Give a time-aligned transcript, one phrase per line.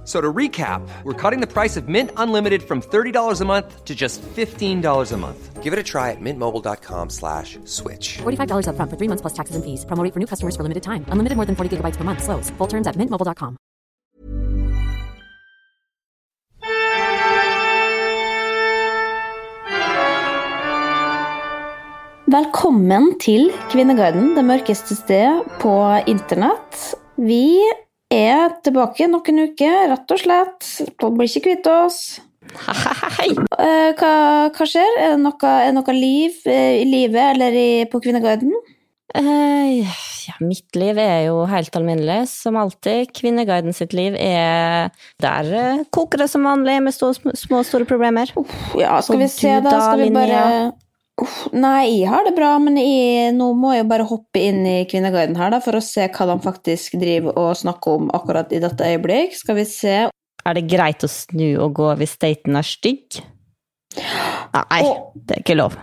[0.00, 3.84] F- So to recap, we're cutting the price of Mint Unlimited from $30 a month
[3.84, 5.62] to just $15 a month.
[5.62, 8.18] Give it a try at mintmobile.com slash switch.
[8.18, 9.84] $45 upfront for three months plus taxes and fees.
[9.84, 11.04] Promo for new customers for limited time.
[11.12, 12.22] Unlimited more than 40 gigabytes per month.
[12.24, 12.50] Slows.
[12.58, 13.56] Full terms at mintmobile.com.
[22.30, 25.72] Velkommen til Kvinneguiden, det mørkeste sted på
[26.08, 26.76] internett.
[27.18, 27.58] Vi
[28.10, 30.66] er tilbake nok en uke, rett og slett.
[30.90, 32.00] Dere blir ikke kvitt oss.
[33.20, 33.30] Hei!
[33.30, 34.10] Eh, Hva,
[34.50, 34.96] hva skjer?
[34.98, 38.50] Er det noe, er det noe liv eh, i livet eller i, på Kvinneguiden?
[39.14, 39.86] Eh,
[40.26, 43.10] ja, mitt liv er jo helt alminnelig, som alltid.
[43.16, 44.90] Kvinneguiden sitt liv er
[45.22, 48.30] Der eh, koker det som vanlig, med stå, små og store problemer.
[48.78, 50.44] Ja, skal vi se, da, Skal vi bare
[51.20, 54.76] Uff, Nei, jeg har det bra, men jeg, nå må jeg bare hoppe inn i
[54.88, 58.62] Kvinneguiden her da, for å se hva de faktisk driver og snakker om akkurat i
[58.62, 59.36] dette øyeblikk.
[59.36, 59.98] Skal vi se.
[60.40, 63.20] Er det greit å snu og gå hvis daten er stygg?
[63.98, 65.10] Nei, oh.
[65.14, 65.76] det er ikke lov.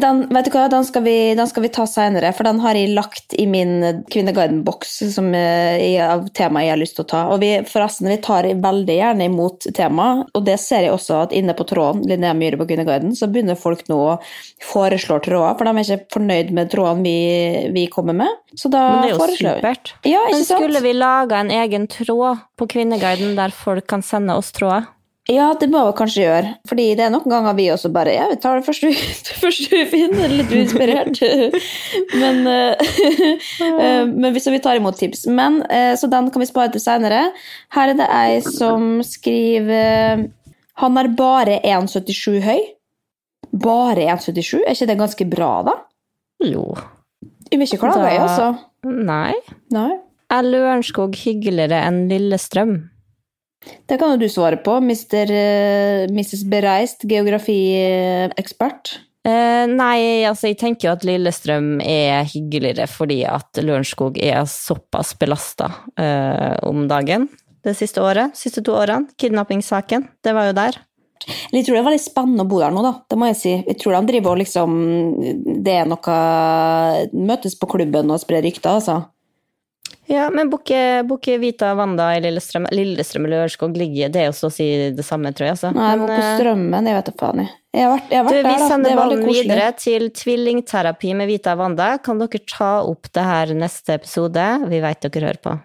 [0.00, 2.76] Den, vet du hva, den skal, vi, den skal vi ta senere, for den har
[2.78, 7.22] jeg lagt i min Kvinneguiden-boks som eh, av temaet jeg har lyst til å ta.
[7.32, 11.36] Og vi, forresten, vi tar veldig gjerne imot temaet, og det ser jeg også at
[11.36, 14.16] inne på tråden, Linnea Myhre på Kvinneguiden, så begynner folk nå å
[14.64, 18.42] foreslå tråder, for de er ikke fornøyd med trådene vi, vi kommer med.
[18.56, 19.94] Så da Men det er jo foreslår supert.
[20.08, 24.52] Ja, Men skulle vi laga en egen tråd på Kvinneguiden der folk kan sende oss
[24.56, 24.90] tråder?
[25.26, 26.50] Ja, det må vi kanskje gjøre.
[26.70, 28.94] Fordi det er noen ganger vi også bare Ja, vi tar det første vi,
[29.26, 31.18] det første vi finner, litt uinspirert.
[32.22, 32.94] men, eh,
[33.66, 35.26] eh, men hvis vi tar imot tips.
[35.26, 37.24] Men, eh, så den kan vi spare til senere.
[37.74, 40.26] Her er det ei som skriver
[40.82, 42.62] Han er bare 1,77 høy.
[43.50, 44.62] Bare 1,77?
[44.62, 45.78] Er ikke det ganske bra, da?
[46.44, 46.68] Jo.
[47.50, 48.52] Vi vil ikke klage, altså.
[48.86, 49.34] Nei.
[49.74, 49.94] Nei.
[50.30, 52.76] Er Lørenskog hyggeligere enn Lillestrøm?
[53.86, 55.32] Det kan jo du svare på, Mr.
[55.32, 56.44] eh, Mrs.
[56.50, 58.98] Bereist, geografiekspert.
[59.26, 65.16] Eh, nei, altså jeg tenker jo at Lillestrøm er hyggeligere fordi at Lørenskog er såpass
[65.18, 67.26] belasta eh, om dagen
[67.66, 68.36] det siste året.
[68.38, 69.10] Siste to årene.
[69.18, 70.78] Kidnappingssaken, det var jo der.
[71.50, 72.92] Jeg tror det er veldig spennende å bo der nå, da.
[73.08, 73.54] Det må jeg si.
[73.66, 74.74] Jeg tror de driver og liksom
[75.64, 76.16] Det er noe
[77.16, 79.00] Møtes på klubben og sprer rykter, altså.
[80.06, 84.36] Ja, men Bukke, Bukke Vita Wanda i Lillestrøm Lillestrøm og Ørskog ligger Det er jo
[84.38, 85.56] så å si det samme, tror jeg.
[85.56, 85.72] Altså.
[85.74, 87.42] Nei, jeg Men, må på eh, strømmen, jeg vet da faen.
[87.42, 87.54] jeg.
[87.76, 88.52] Jeg har vært, jeg har vært vi der, da.
[88.56, 91.88] Vi sender er ballen videre til tvillingterapi med Vita Wanda.
[92.06, 94.46] Kan dere ta opp det her neste episode?
[94.70, 95.56] Vi veit dere hører på.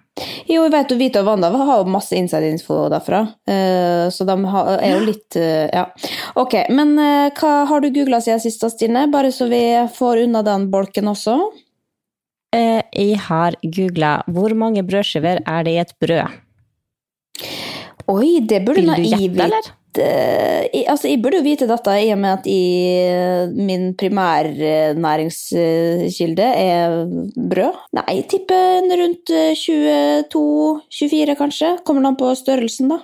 [0.50, 4.35] Jo, vi vet jo Vita og Wanda har jo masse inside-info derfra, eh, så de
[4.52, 5.85] har, er jo litt eh, Ja.
[6.41, 9.06] Ok, men hva har du googla siden sist, Stine?
[9.13, 9.62] Bare så vi
[9.96, 11.38] får unna den bolken også.
[12.52, 16.28] Eh, jeg har googla 'hvor mange brødskiver er det i et brød'?
[18.08, 19.44] Oi, det burde nå jeg vite.
[19.44, 19.62] eller?
[19.94, 27.06] Jeg, altså, jeg burde jo vite dette i og med at jeg, min primærnæringskilde er
[27.36, 27.74] brød.
[27.94, 31.78] Nei, jeg tipper rundt 22-24, kanskje.
[31.86, 32.97] Kommer det an på størrelsen, da.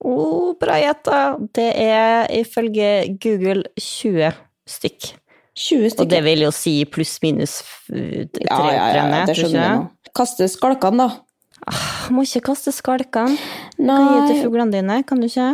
[0.00, 1.36] Oh, bra gjetta!
[1.56, 4.32] Det er ifølge Google 20
[4.68, 5.20] stykk.
[5.60, 6.04] 20 stykker.
[6.06, 7.58] Og det vil jo si pluss-minus
[7.90, 9.80] tre ja, ja, ja, brenne, det skjønner jeg.
[9.80, 10.12] nå.
[10.16, 11.74] Kaste skalkene, da.
[12.14, 13.36] Må ikke kaste skalkene.
[13.78, 13.96] Nei.
[13.96, 15.50] Kan gi til fuglene dine, kan du ikke?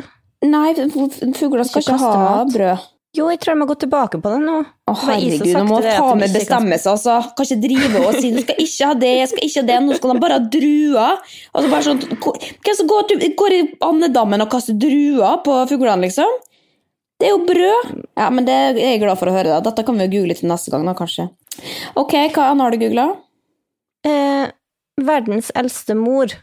[0.47, 2.53] nei fuglene skal Ikke ha mat.
[2.55, 2.85] brød.
[3.17, 4.56] Jo, jeg tror jeg må gå tilbake på det nå.
[4.61, 7.14] Å, herregud, nå må sagte det, at faen de meg bestemme seg, altså.
[7.38, 9.79] Kan ikke drive og si 'du skal ikke ha det, jeg skal ikke ha det',
[9.87, 11.23] nå skal de bare ha druer.
[11.55, 12.03] Altså bare sånn,
[12.67, 16.29] Hvem som går, går i andedammen og kaster druer på fuglene, liksom?
[17.16, 17.92] Det er jo brød!
[18.18, 19.54] Ja, men det er jeg glad for å høre.
[19.54, 19.62] da.
[19.64, 21.30] Dette kan vi jo google til neste gang, da, kanskje.
[21.96, 23.06] Ok, hva annet har du googla?
[24.06, 24.44] Eh,
[25.00, 26.34] verdens eldste mor.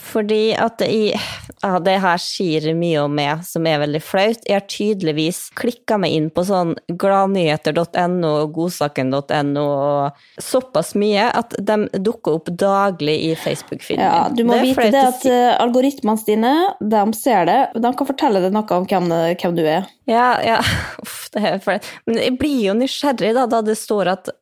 [0.00, 4.40] Fordi at det ja, Det her sier mye om meg, som er veldig flaut.
[4.48, 11.54] Jeg har tydeligvis klikka meg inn på sånn gladnyheter.no og godsaken.no og såpass mye at
[11.60, 14.02] de dukker opp daglig i Facebook-filmen.
[14.04, 15.30] Ja, du må Det vite det at si.
[15.30, 17.60] eh, algoritmene dine, de ser det.
[17.76, 19.86] De kan fortelle deg noe om hvem, hvem du er.
[20.10, 20.60] Ja, ja.
[21.04, 21.86] Uff, det er flaut.
[22.08, 24.32] Men jeg blir jo nysgjerrig da, da det står at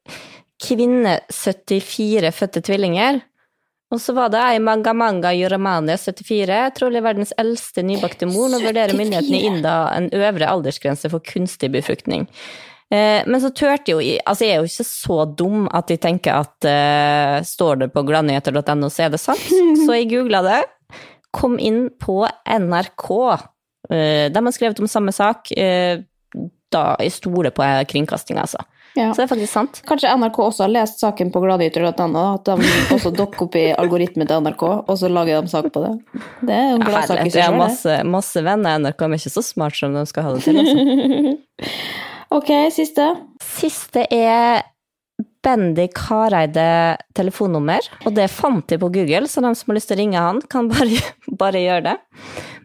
[0.61, 3.21] kvinne 74 fødte tvillinger.
[3.91, 8.47] Og så var det ei Mangamanga Yuramania 74, trolig verdens eldste nybakte mor.
[8.53, 12.29] Nå vurderer myndighetene i Inda en øvre aldersgrense for kunstig befruktning.
[12.91, 16.39] Eh, men så turte jo Altså, jeg er jo ikke så dum at jeg tenker
[16.39, 19.43] at eh, står det på gladnyheter.no, så er det sant.
[19.85, 20.61] Så jeg googla det.
[21.35, 23.11] Kom inn på NRK.
[23.91, 25.51] Eh, de har skrevet om samme sak.
[25.59, 26.07] Eh,
[26.71, 28.63] da jeg stoler på kringkastinga, altså.
[28.99, 29.11] Ja.
[29.15, 29.81] Så det er faktisk sant.
[29.87, 34.27] Kanskje NRK også har lest saken på gladyter.no, at de også dukker opp i algoritmen
[34.27, 36.23] til NRK, og så lager de sak på det.
[36.43, 39.07] Det er jo en gladsak i seg seg jeg har masse, masse venner i NRK,
[39.07, 40.63] men ikke så smart som de skal ha det til.
[40.65, 41.75] Altså.
[42.31, 43.09] Ok, siste.
[43.43, 44.61] Siste er
[45.45, 49.97] Bendik Hareide telefonnummer, og det fant de på Google, så de som har lyst til
[49.97, 51.01] å ringe han, kan bare,
[51.43, 51.99] bare gjøre det.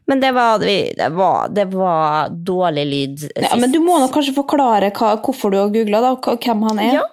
[0.05, 3.39] Men det var, det var, det var dårlig lyd sist.
[3.41, 6.81] Ja, men du må nok kanskje forklare hva, hvorfor du har googla, da, hvem han
[6.83, 6.97] er.
[6.99, 7.05] Ja.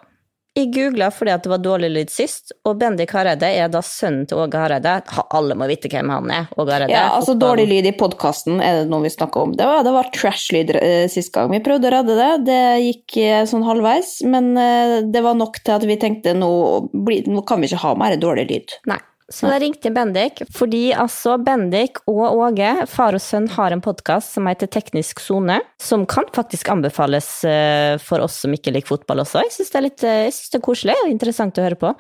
[0.52, 4.26] Jeg googla fordi at det var dårlig lyd sist, og Bendik Hareide er da sønnen
[4.28, 4.98] til Åge Hareide.
[5.32, 6.50] Alle må vite hvem han er.
[6.60, 6.92] Åge Hareide.
[6.92, 9.54] Ja, altså Dårlig lyd i podkasten er det noe vi snakker om.
[9.56, 11.48] Det var, det var trash-lyd eh, sist gang.
[11.54, 14.18] Vi prøvde å redde det, det gikk eh, sånn halvveis.
[14.28, 16.52] Men eh, det var nok til at vi tenkte nå,
[16.92, 18.76] bli, nå kan vi ikke ha mer dårlig lyd.
[18.92, 19.00] Nei.
[19.32, 23.80] Så da ringte jeg Bendik, fordi altså Bendik og Åge, far og sønn, har en
[23.84, 28.92] podkast som heter Teknisk sone, som kan faktisk anbefales eh, for oss som ikke liker
[28.92, 29.40] fotball også.
[29.46, 31.94] Jeg syns det eh, det er koselig og interessant å høre på.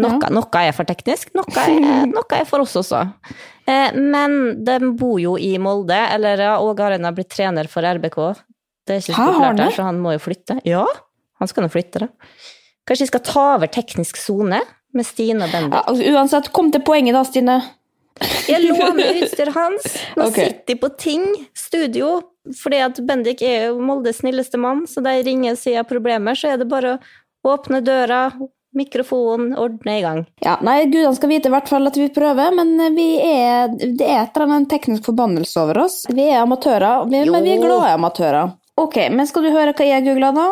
[0.00, 3.04] Noe, noe er for teknisk, noe er, noe er for oss også.
[3.68, 8.20] Eh, Men de bor jo i Molde, eller Åge har har blitt trener for RBK.
[8.88, 10.62] Det er ikke så populært der, så han må jo flytte.
[10.66, 10.86] Ja,
[11.38, 12.38] han skal nå flytte, da.
[12.88, 14.58] Kanskje vi skal ta over teknisk sone
[14.96, 15.76] med Stine og Bendik?
[15.76, 17.58] Ja, altså, uansett, kom til poenget da, Stine.
[18.48, 19.86] Jeg låner utstyret hans.
[20.16, 20.50] Nå okay.
[20.50, 22.14] sitter de på ting, studio,
[22.58, 26.52] fordi at Bendik er jo Moldes snilleste mann, så de ringer og sier problemer, så
[26.52, 26.98] er det bare
[27.42, 28.26] å åpne døra,
[28.72, 30.22] mikrofon, ordne i gang.
[30.44, 34.06] Ja, nei, gudene skal vite i hvert fall at vi prøver, men vi er, det
[34.06, 35.98] er et eller annet teknisk forbannelse over oss.
[36.08, 38.54] Vi er amatører, men vi er glade amatører.
[38.80, 40.46] Ok, men skal du høre hva jeg googla da?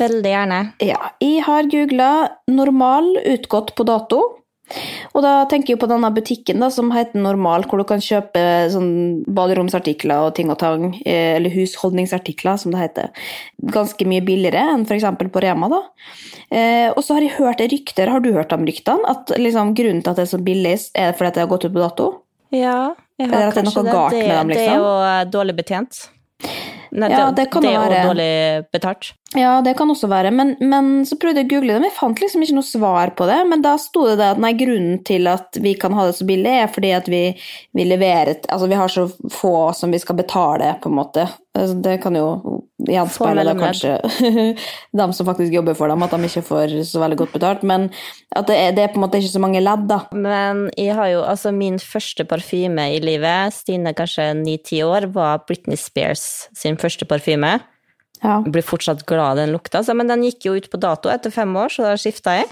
[0.00, 0.60] Veldig gjerne.
[0.82, 4.22] Ja, jeg har googla 'normal utgått på dato'.
[5.12, 8.40] Og da tenker jeg på denne butikken da, som heter Normal, hvor du kan kjøpe
[8.72, 13.10] sånn baderomsartikler og ting og tang, eh, eller husholdningsartikler, som det heter.
[13.60, 15.04] Ganske mye billigere enn f.eks.
[15.20, 15.68] på Rema.
[15.68, 15.82] da.
[16.50, 19.04] Eh, og så har jeg hørt rykter, har du hørt om ryktene?
[19.06, 21.76] At liksom, grunnen til at det er så billig, er fordi det har gått ut
[21.76, 22.10] på dato?
[22.50, 24.26] Ja, jeg Eller har at det er noe galt det.
[24.26, 24.48] med dem, liksom?
[24.48, 24.80] Det er liksom?
[24.80, 26.08] jo eh, dårlig betjent.
[26.94, 29.12] Nei, Ja, det, det kan det det er jo dårlig betalt.
[29.34, 31.96] Ja, det kan også være, men, men så prøvde jeg å google det, men jeg
[31.96, 33.40] fant liksom ikke noe svar på det.
[33.50, 36.52] Men da sto det at nei, grunnen til at vi kan ha det så billig,
[36.62, 37.24] er fordi at vi,
[37.74, 41.26] vi leverer Altså vi har så få som vi skal betale, på en måte.
[41.58, 43.96] Altså, Det kan jo gjenspeile da kanskje
[45.00, 47.66] dem som faktisk jobber for dem, at de ikke får så veldig godt betalt.
[47.66, 47.90] Men
[48.38, 50.04] at det er, det er på en måte ikke så mange ledd, da.
[50.14, 55.42] Men jeg har jo, altså min første parfyme i livet, Stine kanskje ni-ti år, var
[55.48, 57.58] Britney Spears sin første parfyme.
[58.24, 58.38] Ja.
[58.40, 61.30] Jeg blir fortsatt glad av den lukta, men den gikk jo ut på dato etter
[61.34, 62.48] fem år, så da skifta jeg.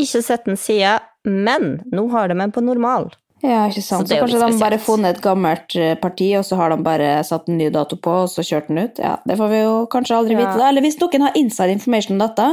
[0.00, 3.12] Ikke sett den siden, men nå har de en på normal.
[3.44, 4.08] Ja, ikke sant.
[4.08, 7.08] Så Så, kanskje de bare funnet et gammelt eh, parti, og så har de bare
[7.28, 8.98] satt en ny dato på, og så kjørt den ut.
[9.02, 10.38] Ja, Det får vi jo kanskje aldri Ja.
[10.40, 10.58] vite.
[10.58, 10.68] da.
[10.70, 12.46] Eller hvis noen har inside information om dette,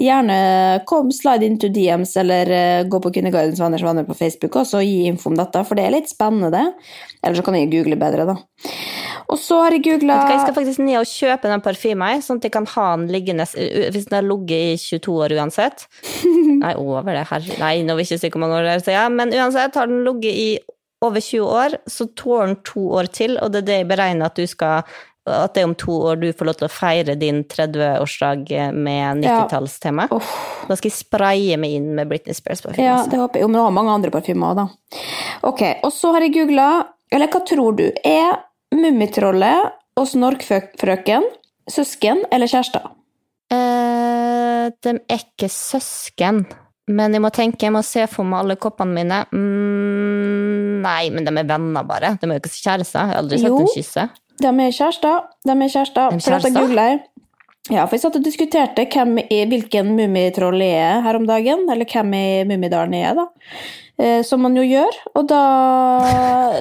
[0.00, 4.66] gjerne kom slide into DMs, eller eh, gå på Kvinneguidens venners venner på Facebook og
[4.82, 6.72] gi info om dette, for det er litt spennende.
[7.22, 8.36] Eller så kan jeg google bedre, da.
[9.32, 12.40] Og så har jeg googla du Jeg skal faktisk ned og kjøpe den parfymen, sånn
[12.42, 15.86] at jeg kan ha den liggende uh, Hvis den har ligget i 22 år uansett.
[16.62, 17.58] Nei, over det, herre.
[17.62, 19.90] Nei, nå vil jeg ikke si hvor mange år det er, ja, men uansett, har
[19.90, 20.50] den ligget i
[21.02, 24.30] over 20 år, så tåler den to år til, og det er det jeg beregner
[24.30, 24.84] at du skal
[25.22, 29.22] at det er om to år du får lov til å feire din 30-årsdag med
[29.22, 30.08] 90-tallstema.
[30.10, 32.82] Da skal jeg spraye meg inn med Britney Spears-parfyme.
[32.82, 33.46] Ja, det håper jeg.
[33.46, 35.02] Men det har mange andre parfymer òg, da.
[35.46, 36.66] Ok, og så har jeg googla
[37.12, 37.84] Eller hva tror du?
[38.02, 38.40] Er
[38.82, 41.26] Mummitrollet og Snorkfrøken
[41.70, 42.90] Søsken eller kjærester?
[43.52, 46.42] Eh, de er ikke søsken,
[46.90, 49.20] men jeg må tenke, jeg må se for meg alle koppene mine.
[49.30, 52.16] Mm, nei, men de er venner, bare.
[52.18, 52.98] De er jo ikke kjærester.
[52.98, 53.58] Jeg har aldri sett Jo.
[53.62, 54.08] dem kysse.
[54.42, 55.22] De er kjærester.
[55.46, 56.10] De er kjærester.
[56.10, 57.00] De er For jeg.
[57.70, 61.68] Ja, for jeg satt og diskuterte hvem er, hvilken mummitroll jeg er her om dagen,
[61.70, 63.26] eller hvem i Mummidalen jeg er, da.
[64.02, 64.98] Eh, som man jo gjør.
[65.14, 65.42] Og da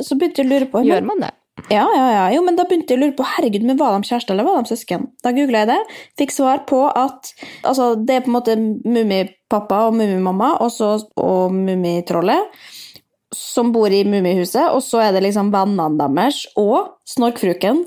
[0.05, 1.31] så begynte jeg å lure på Gjør man det?
[1.69, 2.23] Ja, ja, ja.
[2.33, 4.63] Jo, men da begynte jeg å lure på herregud, men var de kjærester eller var
[4.63, 5.09] de søsken?
[5.23, 5.79] Da googla jeg det,
[6.19, 7.31] fikk svar på at
[7.67, 12.63] altså, det er på en måte mummipappa og mummimamma og, mummitrollet
[13.35, 17.85] som bor i mummihuset, og så er det liksom vennene deres og snorkfruken,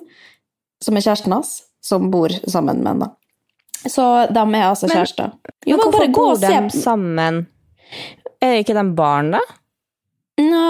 [0.80, 3.10] som er kjæresten hans, som bor sammen med henne.
[3.84, 5.34] Så de er altså kjærester.
[5.68, 7.42] Jo, Men men hvorfor bor de sammen?
[8.40, 9.42] Er ikke de barn, da?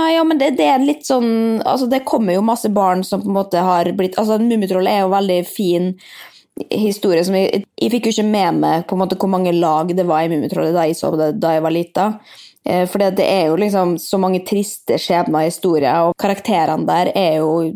[0.05, 3.23] Nei, ja, men det, det er litt sånn Altså, det kommer jo masse barn som
[3.23, 5.93] på en måte har blitt Altså, Mummitrollet er jo veldig fin
[6.71, 9.89] historie som jeg, jeg fikk jo ikke med meg på en måte hvor mange lag
[9.97, 12.05] det var i Mummitrollet da jeg så det da jeg var lita.
[12.65, 17.11] Eh, For det, er jo liksom så mange triste skjebner i historier, og karakterene der
[17.11, 17.73] er jo,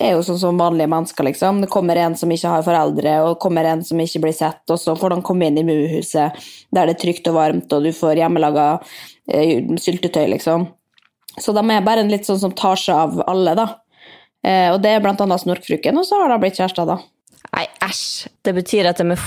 [0.00, 1.62] er jo sånn som vanlige mennesker, liksom.
[1.62, 4.64] Det kommer en som ikke har foreldre, og det kommer en som ikke blir sett,
[4.66, 6.42] og så får de komme inn i Mummihuset
[6.74, 8.66] der det er trygt og varmt, og du får hjemmelaga
[9.30, 10.66] eh, syltetøy, liksom.
[11.40, 13.66] Så de er bare en litt sånn som tar seg av alle, da.
[14.46, 17.00] Eh, og det er blant annet Snorkfruken, og så har de blitt kjærester, da.
[17.56, 18.28] Nei, æsj.
[18.44, 19.20] Det betyr at de er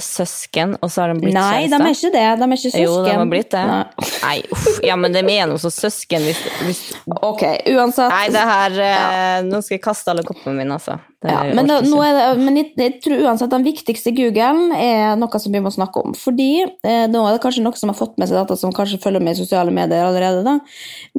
[0.00, 2.24] fostersøsken, og så har de blitt Nei, de er ikke det.
[2.40, 2.84] De er ikke søsken.
[2.84, 3.62] Jo, de har blitt det.
[3.68, 4.08] Nei.
[4.24, 4.66] Nei, uff.
[4.84, 6.82] Ja, men de er noe så søsken hvis, hvis
[7.26, 8.10] Ok, uansett.
[8.12, 9.06] Nei, det her ja.
[9.46, 10.98] Nå skal jeg kaste alle koppene mine, altså.
[11.26, 15.52] Ja, men, det, det, men jeg, jeg tror uansett den viktigste Googlen er noe som
[15.52, 16.14] vi må snakke om.
[16.16, 19.02] Fordi eh, nå er det kanskje noen som har fått med seg dette, som kanskje
[19.02, 20.40] følger med i sosiale medier allerede.
[20.46, 20.56] da.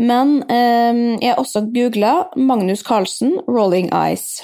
[0.02, 4.42] Men eh, jeg har også googla Magnus Carlsen, 'Rolling Eyes'.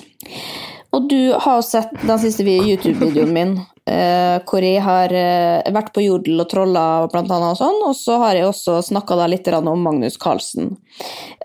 [0.97, 3.51] Og du har sett den siste YouTube-videoen min,
[3.85, 8.17] eh, hvor jeg har eh, vært på Jodel og trolla blant og sånn, og så
[8.23, 10.73] har jeg også snakka litt om Magnus Carlsen.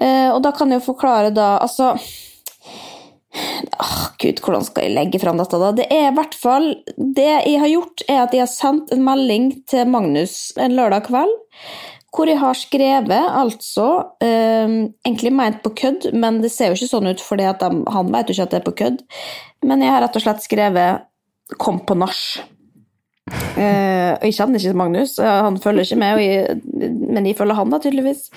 [0.01, 1.93] Eh, og da kan jeg jo forklare da Altså
[3.33, 5.71] Åh, Gud, hvordan skal jeg legge fram dette, da?
[5.77, 6.67] Det er i hvert fall
[6.97, 11.07] Det jeg har gjort, er at jeg har sendt en melding til Magnus en lørdag
[11.11, 11.33] kveld.
[12.13, 13.87] Hvor jeg har skrevet, altså
[14.21, 14.75] eh,
[15.07, 18.37] Egentlig ment på kødd, men det ser jo ikke sånn ut, for han vet jo
[18.37, 19.05] ikke at det er på kødd.
[19.65, 21.09] Men jeg har rett og slett skrevet
[21.59, 22.43] 'kom på nach'.
[23.57, 26.61] Eh, jeg kjenner ikke Magnus, han følger ikke med, jeg,
[27.13, 28.31] men jeg følger han da, tydeligvis.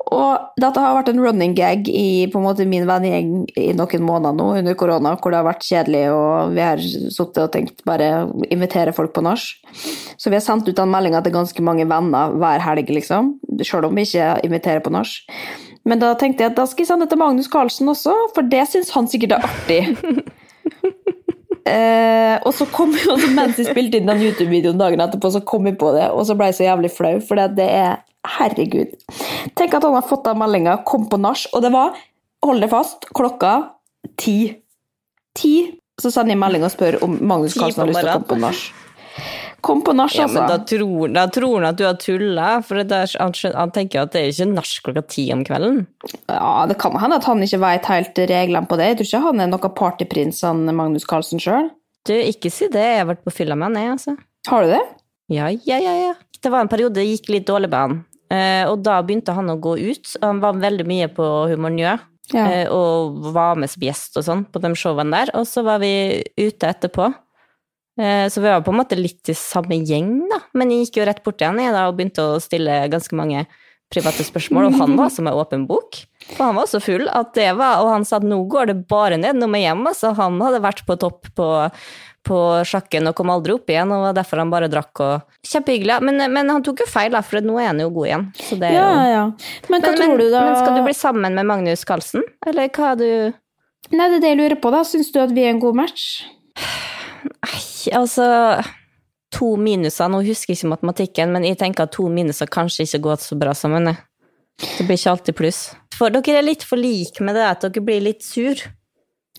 [0.00, 4.04] Og dette har vært en running gag i på en måte min vennegjeng i noen
[4.06, 7.84] måneder nå under korona, hvor det har vært kjedelig, og vi har sittet og tenkt
[7.88, 8.08] bare
[8.48, 9.44] invitere folk på nach.
[10.16, 13.90] Så vi har sendt ut den meldinga til ganske mange venner hver helg, liksom, sjøl
[13.90, 15.12] om vi ikke inviterer på nach.
[15.84, 18.66] Men da tenkte jeg at da skal jeg sende til Magnus Carlsen også, for det
[18.72, 19.82] syns han sikkert er artig.
[21.70, 25.68] Eh, og så kom jo, mens jeg spilte inn den YouTube-videoen dagen etterpå, så kom
[25.68, 28.92] jeg på det, og så ble jeg så jævlig flau, for det er Herregud.
[29.56, 31.96] Tenk at han har fått den meldinga, kom på nach, og det var,
[32.44, 33.54] hold deg fast, klokka
[34.20, 34.36] ti.
[35.38, 35.54] Ti.
[36.00, 38.40] Så sender jeg melding og spør om Magnus Carlsen har lyst til å komme på
[38.44, 38.62] nach.
[39.60, 40.78] Kom på nach, Ja, men da altså.
[40.78, 44.14] tror, da tror han at du har tulla, for det er, han, han tenker at
[44.14, 45.82] det er ikke nach klokka ti om kvelden.
[46.32, 48.86] Ja, det kan hende at han ikke vet helt reglene på det.
[48.88, 51.68] Jeg tror ikke han er noen partyprins, han Magnus Carlsen sjøl.
[52.08, 54.16] Du, ikke si det, jeg har vært på fylla med han, jeg, altså.
[54.48, 54.80] Har du det?
[55.36, 56.14] Ja, ja, ja, ja.
[56.40, 57.98] Det var en periode det gikk litt dårlig med han.
[58.30, 60.14] Eh, og da begynte han å gå ut.
[60.22, 61.96] Han var veldig mye på Humor Njø.
[62.30, 62.44] Ja.
[62.46, 65.32] eh, og var med som gjest og sånn på de showene der.
[65.34, 67.08] Og så var vi ute etterpå.
[68.00, 70.38] Eh, så vi var på en måte litt i samme gjeng, da.
[70.54, 73.18] Men jeg gikk jo rett bort til han jeg, da, og begynte å stille ganske
[73.18, 73.44] mange
[73.90, 75.98] private spørsmål, og han var som en åpen bok.
[76.36, 78.76] For han var så full at det var Og han sa at nå går det
[78.86, 79.82] bare ned, nå må jeg hjem.
[79.90, 81.48] Altså, han hadde vært på topp på,
[82.26, 86.00] på sjakken og kom aldri opp igjen, og var derfor han bare drakk og Kjempehyggelig.
[86.04, 88.26] Men, men han tok jo feil, da, for nå er han jo god igjen.
[88.36, 89.22] Så det Ja, jo ja.
[89.72, 90.42] Men hva men, tror du, da?
[90.46, 93.06] men skal du bli sammen med Magnus Carlsen, eller hva du
[93.90, 94.84] Nei, det er det jeg lurer på, da.
[94.86, 96.04] Syns du at vi er en god match?
[97.24, 97.62] Nei,
[97.96, 98.26] altså
[99.34, 103.00] To minuser, nå husker jeg ikke matematikken, men jeg tenker at to minuser kanskje ikke
[103.04, 103.86] går så bra sammen.
[104.60, 105.60] Det blir ikke alltid pluss.
[105.96, 108.58] For dere er litt for like med det at dere blir litt sur.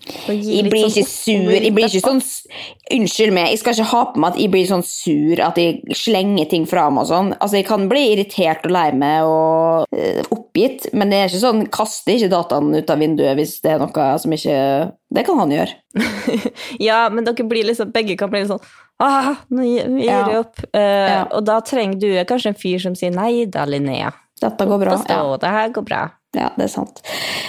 [0.02, 1.50] Gir Jeg blir sånn ikke sur.
[1.54, 2.20] Jeg blir ikke sånn
[2.92, 5.96] Unnskyld meg, jeg skal ikke ha på meg at jeg blir sånn sur at jeg
[5.96, 7.30] slenger ting fra meg og sånn.
[7.38, 11.42] Altså, jeg kan bli irritert og lei meg og øh, oppgitt, men det er ikke
[11.44, 14.56] sånn Kaster ikke dataen ut av vinduet hvis det er noe som ikke
[15.14, 15.78] Det kan han gjøre.
[16.88, 18.64] Ja, men dere blir liksom, begge kan bli litt sånn
[19.02, 20.24] ah, nå gir jeg Ja.
[20.42, 20.58] opp.
[20.74, 21.22] Uh, Ja.
[21.34, 24.12] Og da trenger du kanskje en fyr som sier nei da, Linnea.
[24.42, 24.98] Dette går bra.
[25.08, 26.02] Ja, det her går bra.
[26.38, 27.02] Ja det er sant.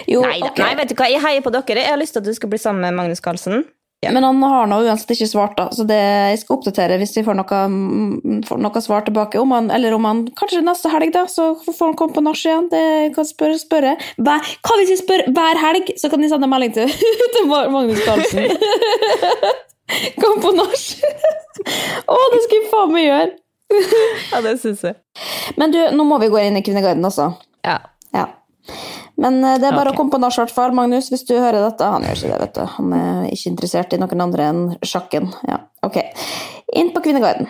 [0.09, 0.51] Jo, Nei, da.
[0.59, 1.79] nei, vet du hva, jeg heier på dere.
[1.85, 3.63] Jeg har lyst til at du skal bli sammen med Magnus Carlsen.
[4.03, 7.23] Men han har nå uansett ikke svart, da, så det, jeg skal oppdatere hvis vi
[7.23, 9.39] får noe, mm, får noe svar tilbake.
[9.39, 12.41] Om han, eller om han kanskje neste helg, da, så får han komme på nach
[12.41, 12.67] igjen.
[12.73, 13.55] Det kan spørre.
[13.61, 13.93] spørre.
[14.17, 16.91] Hver, hva hvis vi spør hver helg, så kan de sende melding til,
[17.37, 18.51] til Magnus Carlsen.
[20.21, 20.85] Kom på nach!
[22.09, 23.31] Å, det skal vi faen meg gjøre!
[24.33, 24.97] Ja, det syns jeg.
[25.59, 27.31] Men du, nå må vi gå inn i Kvinneguiden også.
[27.65, 27.79] Ja.
[28.13, 28.27] Ja.
[29.15, 29.97] Men eh, det er bare okay.
[29.97, 30.75] å komme på nach, hvert fall.
[30.75, 31.91] Magnus, hvis du hører dette.
[31.95, 32.65] Han gjør ikke det, vet du.
[32.77, 35.31] Han er ikke interessert i noen andre enn sjakken.
[35.49, 36.01] Ja, ok.
[36.79, 37.49] Inn på Kvinneguiden.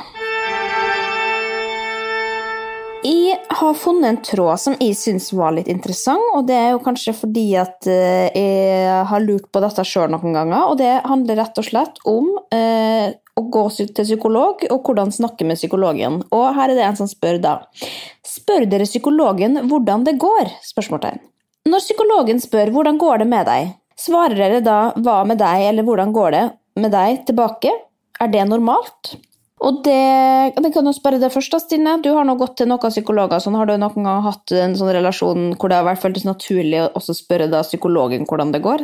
[3.04, 6.84] Jeg har funnet en tråd som jeg syns var litt interessant, og det er jo
[6.86, 11.42] kanskje fordi at eh, jeg har lurt på dette sjøl noen ganger, og det handler
[11.42, 16.22] rett og slett om eh, å gå til psykolog og hvordan snakke med psykologen.
[16.36, 17.56] Og her er det en som spør da.
[18.26, 20.52] Spør dere psykologen hvordan det går?
[20.68, 21.22] Spørsmålstegn.
[21.70, 25.88] Når psykologen spør hvordan går det med deg, svarer dere da hva med deg eller
[25.88, 26.48] hvordan går det
[26.84, 27.72] med deg tilbake?
[28.22, 29.16] Er det normalt?
[29.64, 31.96] Og det, det kan jo spørre deg først, da, Stine.
[32.04, 33.40] Du har nå gått til noen psykologer.
[33.40, 36.82] Sånn, har du noen gang hatt en sånn relasjon hvor det har vært føltes naturlig
[36.84, 38.84] å spørre da psykologen hvordan det går?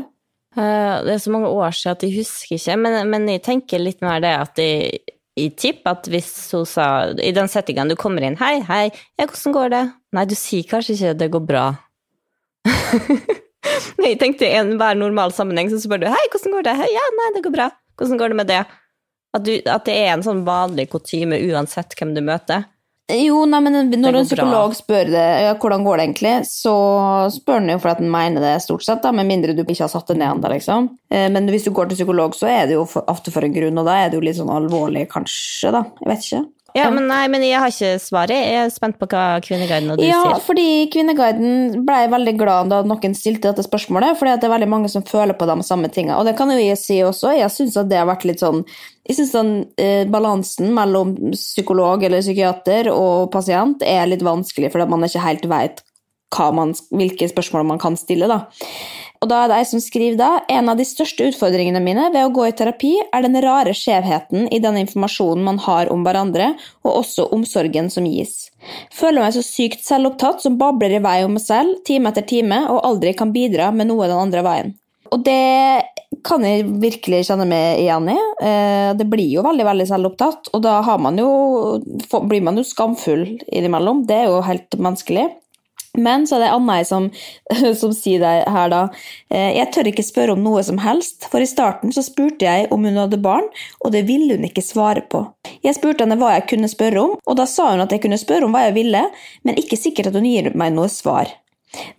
[0.58, 3.82] Eh, Det er så mange år siden at jeg husker ikke, men, men jeg tenker
[3.82, 5.00] litt mer det at jeg,
[5.38, 8.89] jeg tipper at hvis hun sa I den settingen du kommer inn 'Hei, hei,
[9.20, 9.86] ja, hvordan går det?'
[10.18, 11.70] Nei, du sier kanskje ikke 'det går bra'.
[14.10, 17.06] jeg tenkte i enhver normal sammenheng så spør du 'Hei, hvordan går det?' Hei, 'Ja,
[17.20, 17.72] nei, det går bra'.
[18.00, 18.65] Hvordan går det med det?
[19.34, 22.65] At, du, at det er en sånn vanlig kutyme uansett hvem du møter.
[23.10, 24.24] Jo, nei, men når en en bra.
[24.24, 26.74] psykolog spør det, ja, hvordan går det egentlig, så
[27.34, 29.82] spør han jo for at han mener det stort sett, da, med mindre du ikke
[29.88, 30.89] har satt det ned ennå, liksom.
[31.10, 33.78] Eh, Men hvis du går til psykolog, så er det jo ofte for en grunn,
[33.82, 35.84] og da er det jo litt sånn alvorlig, kanskje, da.
[36.04, 36.46] Jeg vet ikke.
[36.77, 38.35] Ja, men nei, men jeg har ikke svaret.
[38.35, 40.43] Jeg er spent på hva Kvinneguiden og du Ja, sier.
[40.45, 44.89] fordi Kvinneguiden ble veldig glad da noen stilte dette spørsmålet, fordi det er veldig mange
[44.91, 46.17] som føler på de samme tingene.
[46.19, 48.65] Og det kan jo jeg si også, jeg syns at det har vært litt sånn
[49.09, 54.85] Jeg syns den eh, balansen mellom psykolog eller psykiater og pasient er litt vanskelig, fordi
[54.91, 55.81] man ikke helt vet
[56.29, 58.43] hvilke spørsmål man kan stille, da.
[59.19, 62.23] Og da er det ei som skriver da en av de største utfordringene mine ved
[62.23, 66.53] å gå i terapi er den rare skjevheten i den informasjonen man har om hverandre,
[66.88, 68.47] og også omsorgen som gis.
[68.95, 72.63] Føler meg så sykt selvopptatt som babler i vei om meg selv time etter time
[72.71, 74.77] og aldri kan bidra med noe den andre veien.
[75.10, 75.84] Og det
[76.25, 78.17] kan jeg virkelig kjenne meg igjen i.
[78.45, 81.82] Eh, Det blir jo veldig veldig selvopptatt, og da man jo,
[82.29, 84.05] blir man jo skamfull innimellom.
[84.08, 85.27] Det er jo helt menneskelig.
[85.97, 87.10] Men så er det Anna som,
[87.82, 88.82] som sier det her da.
[89.34, 92.69] eh, Jeg tør ikke spørre om noe som helst, for i starten så spurte jeg
[92.73, 93.49] om hun hadde barn,
[93.82, 95.25] og det ville hun ikke svare på.
[95.65, 98.21] Jeg spurte henne hva jeg kunne spørre om, og da sa hun at jeg kunne
[98.21, 99.04] spørre om hva jeg ville,
[99.47, 101.32] men ikke sikkert at hun gir meg noe svar.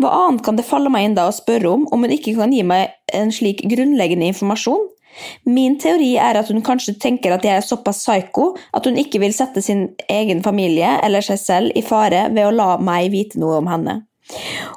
[0.03, 2.50] Hva annet kan det falle meg inn da å spørre om, om hun ikke kan
[2.55, 4.88] gi meg en slik grunnleggende informasjon?
[5.48, 9.20] Min teori er at hun kanskje tenker at jeg er såpass psyko at hun ikke
[9.22, 13.40] vil sette sin egen familie eller seg selv i fare ved å la meg vite
[13.40, 14.00] noe om henne.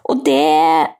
[0.10, 0.91] Og det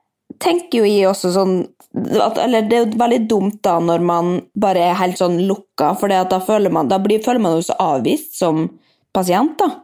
[0.42, 1.56] tenker jo jeg også sånn
[1.94, 5.92] at, Eller det er jo veldig dumt da når man bare er helt sånn lukka,
[5.98, 8.64] for da føler man, da blir, føler man jo så avvist som
[9.14, 9.83] pasient, da.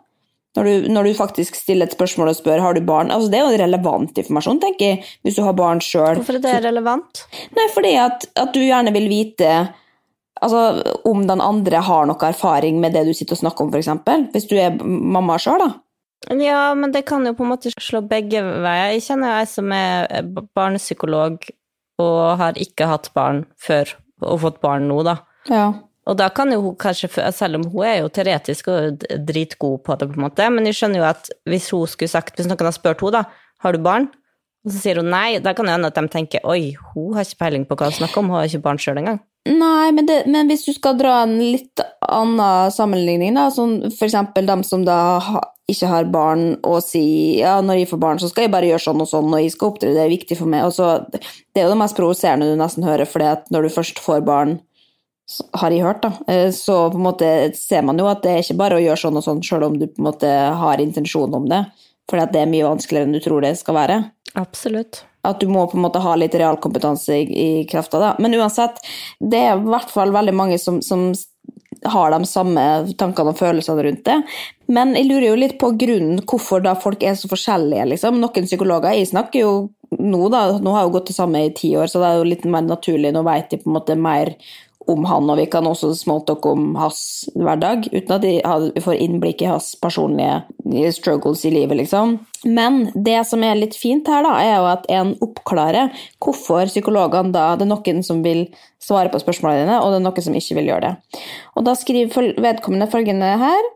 [0.59, 3.13] Når du, når du faktisk stiller et spørsmål og spør har du barn.
[3.15, 6.19] Altså, det er jo relevant informasjon, tenker jeg, hvis du har barn sjøl.
[6.19, 7.23] Hvorfor er det relevant?
[7.55, 9.53] Nei, fordi at, at du gjerne vil vite
[10.41, 10.65] altså,
[11.07, 14.35] om den andre har noe erfaring med det du sitter og snakker om, f.eks.
[14.35, 15.71] Hvis du er mamma sjøl, da.
[16.37, 18.91] Ja, men det kan jo på en måte slå begge veier.
[18.97, 20.27] Jeg kjenner ei som er
[20.59, 21.47] barnepsykolog
[22.01, 25.21] og har ikke hatt barn før, og fått barn nå, da.
[25.49, 25.69] Ja.
[26.11, 29.96] Og da kan jo hun kanskje, selv om hun er jo teoretisk og dritgod på
[29.99, 32.66] det, på en måte, men jeg skjønner jo at hvis hun skulle sagt, hvis noen
[32.66, 34.11] har spurt henne, da, har du barn?
[34.66, 37.25] Og så sier hun nei, da kan det hende at de tenker oi, hun har
[37.25, 39.23] ikke peiling på hva hun snakker om, hun har ikke barn sjøl engang.
[39.49, 44.09] Nei, men, det, men hvis du skal dra en litt annen sammenligning, da, som for
[44.11, 44.99] eksempel dem som da
[45.70, 48.85] ikke har barn og sier ja, når jeg får barn, så skal jeg bare gjøre
[48.85, 50.66] sånn og sånn, og jeg skal opptre, det er viktig for meg.
[50.66, 54.03] Og så, det er jo det mest provoserende du nesten hører, for når du først
[54.03, 54.59] får barn,
[55.61, 58.43] har jeg hørt, da, eh, så på en måte ser man jo at det er
[58.45, 60.31] ikke bare å gjøre sånn og sånn, selv om du på en måte
[60.62, 61.64] har intensjon om det,
[62.11, 64.01] for det er mye vanskeligere enn du tror det skal være.
[64.40, 65.05] Absolutt.
[65.27, 68.14] At du må på en måte ha litt realkompetanse i, i krafta, da.
[68.19, 68.81] Men uansett,
[69.21, 71.11] det er i hvert fall veldig mange som, som
[71.85, 72.62] har de samme
[73.01, 74.16] tankene og følelsene rundt det.
[74.73, 78.21] Men jeg lurer jo litt på grunnen hvorfor da folk er så forskjellige, liksom.
[78.21, 79.53] Noen psykologer Jeg snakker jo
[79.99, 82.21] nå, da, nå har jeg jo gått det samme i ti år, så det er
[82.21, 83.12] jo litt mer naturlig.
[83.14, 84.35] Nå vet jeg på en måte mer
[84.88, 87.01] om han, og vi kan også smalltalke om hans
[87.37, 92.16] hverdag, uten at vi får innblikk i hans personlige struggles i livet, liksom.
[92.49, 97.35] Men det som er litt fint her, da, er jo at en oppklarer hvorfor psykologene
[97.35, 98.47] da Det er noen som vil
[98.81, 101.23] svare på spørsmålene dine, og det er noen som ikke vil gjøre det.
[101.61, 103.71] Og da skriver vedkommende følgende her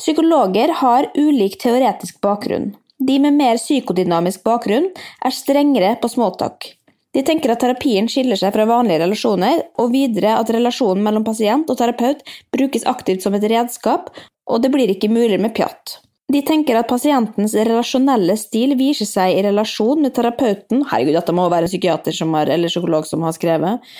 [0.00, 2.72] Psykologer har ulik teoretisk bakgrunn.
[2.96, 4.88] De med mer psykodynamisk bakgrunn
[5.20, 6.75] er strengere på smalltalk.
[7.16, 11.70] De tenker at terapien skiller seg fra vanlige relasjoner, og videre at relasjonen mellom pasient
[11.72, 12.20] og terapeut
[12.52, 14.10] brukes aktivt som et redskap,
[14.44, 16.02] og det blir ikke mulig med pjatt.
[16.28, 21.46] De tenker at pasientens relasjonelle stil viser seg i relasjon med terapeuten Herregud, dette må
[21.48, 23.92] være en psykiater har, eller psykolog som har skrevet.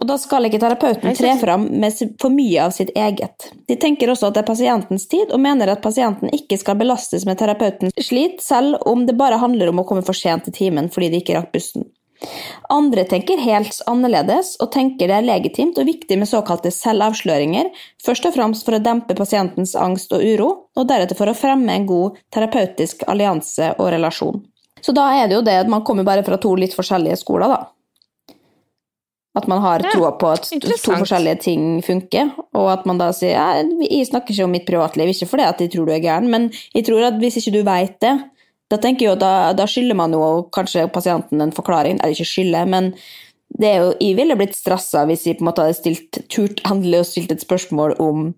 [0.00, 3.50] Og da skal ikke terapeuten tre fram med for mye av sitt eget.
[3.68, 7.26] De tenker også at det er pasientens tid, og mener at pasienten ikke skal belastes
[7.28, 10.88] med terapeutens slit, selv om det bare handler om å komme for sent til timen
[10.88, 11.90] fordi de ikke rakk bussen.
[12.72, 17.68] Andre tenker helt annerledes og tenker det er legitimt og viktig med såkalte selvavsløringer,
[18.04, 21.74] først og fremst for å dempe pasientens angst og uro, og deretter for å fremme
[21.74, 24.42] en god terapeutisk allianse og relasjon.
[24.82, 27.52] Så da er det jo det at man kommer bare fra to litt forskjellige skoler,
[27.52, 27.62] da.
[29.32, 33.32] At man har troa på at to forskjellige ting funker, og at man da sier
[33.32, 36.28] ja, jeg snakker ikke om mitt privatliv, ikke fordi at de tror du er gæren,
[36.28, 38.12] men jeg tror at hvis ikke du veit det,
[38.72, 42.00] da tenker jeg jo, da, da skylder man jo kanskje pasienten en forklaring.
[42.00, 42.92] Eller ikke skylder, men
[43.60, 46.62] det er jo, jeg ville blitt stressa hvis jeg på en måte hadde stilt, turt
[46.68, 48.30] endelig og stilt et spørsmål om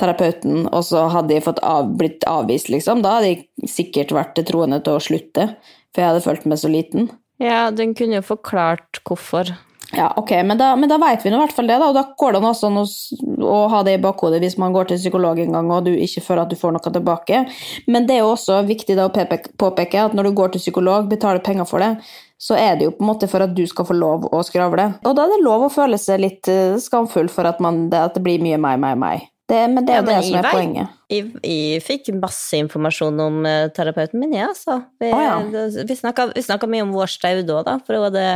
[0.00, 3.02] terapeuten, og så hadde jeg av, blitt avvist, liksom.
[3.04, 5.50] Da hadde jeg sikkert vært troende til å slutte,
[5.90, 7.10] for jeg hadde følt meg så liten.
[7.42, 9.52] Ja, den kunne jo forklart hvorfor.
[9.92, 11.88] Ja, ok, men da, men da vet vi nå i hvert fall det, da.
[11.90, 12.84] Og da går det an å,
[13.42, 16.22] å, ha det i bakhodet hvis man går til psykolog en gang og du ikke
[16.22, 17.42] føler at du får noe tilbake.
[17.90, 19.26] Men det er jo også viktig da å
[19.58, 21.96] påpeke at når du går til psykolog, betaler penger for det,
[22.40, 24.86] så er det jo på en måte for at du skal få lov å skravle.
[25.02, 28.14] Og da er det lov å føle seg litt eh, skamfull for at, man, at
[28.16, 29.26] det blir mye meg, meg, meg.
[29.50, 30.96] Det, men det er jo ja, det som er vei, poenget.
[31.10, 34.78] Jeg, fikk masse informasjon om uh, terapeuten min, jeg, altså.
[35.02, 35.84] Vi, ah, ja.
[35.90, 35.96] vi
[36.46, 37.74] snakka mye om vår staude òg, da.
[37.82, 38.28] For det var det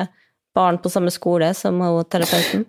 [0.55, 2.65] barn på samme skole som terapeuten?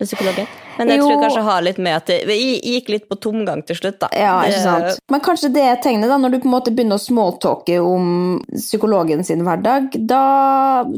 [0.00, 0.46] psykologen.
[0.80, 1.08] Men jeg jo.
[1.10, 4.08] tror kanskje har litt med at det gikk litt på tomgang til slutt, da.
[4.16, 5.02] Ja, ikke sant.
[5.12, 8.38] Men kanskje det er tegnet, da, når du på en måte begynner å smalltalke om
[8.54, 10.22] psykologen sin hverdag, da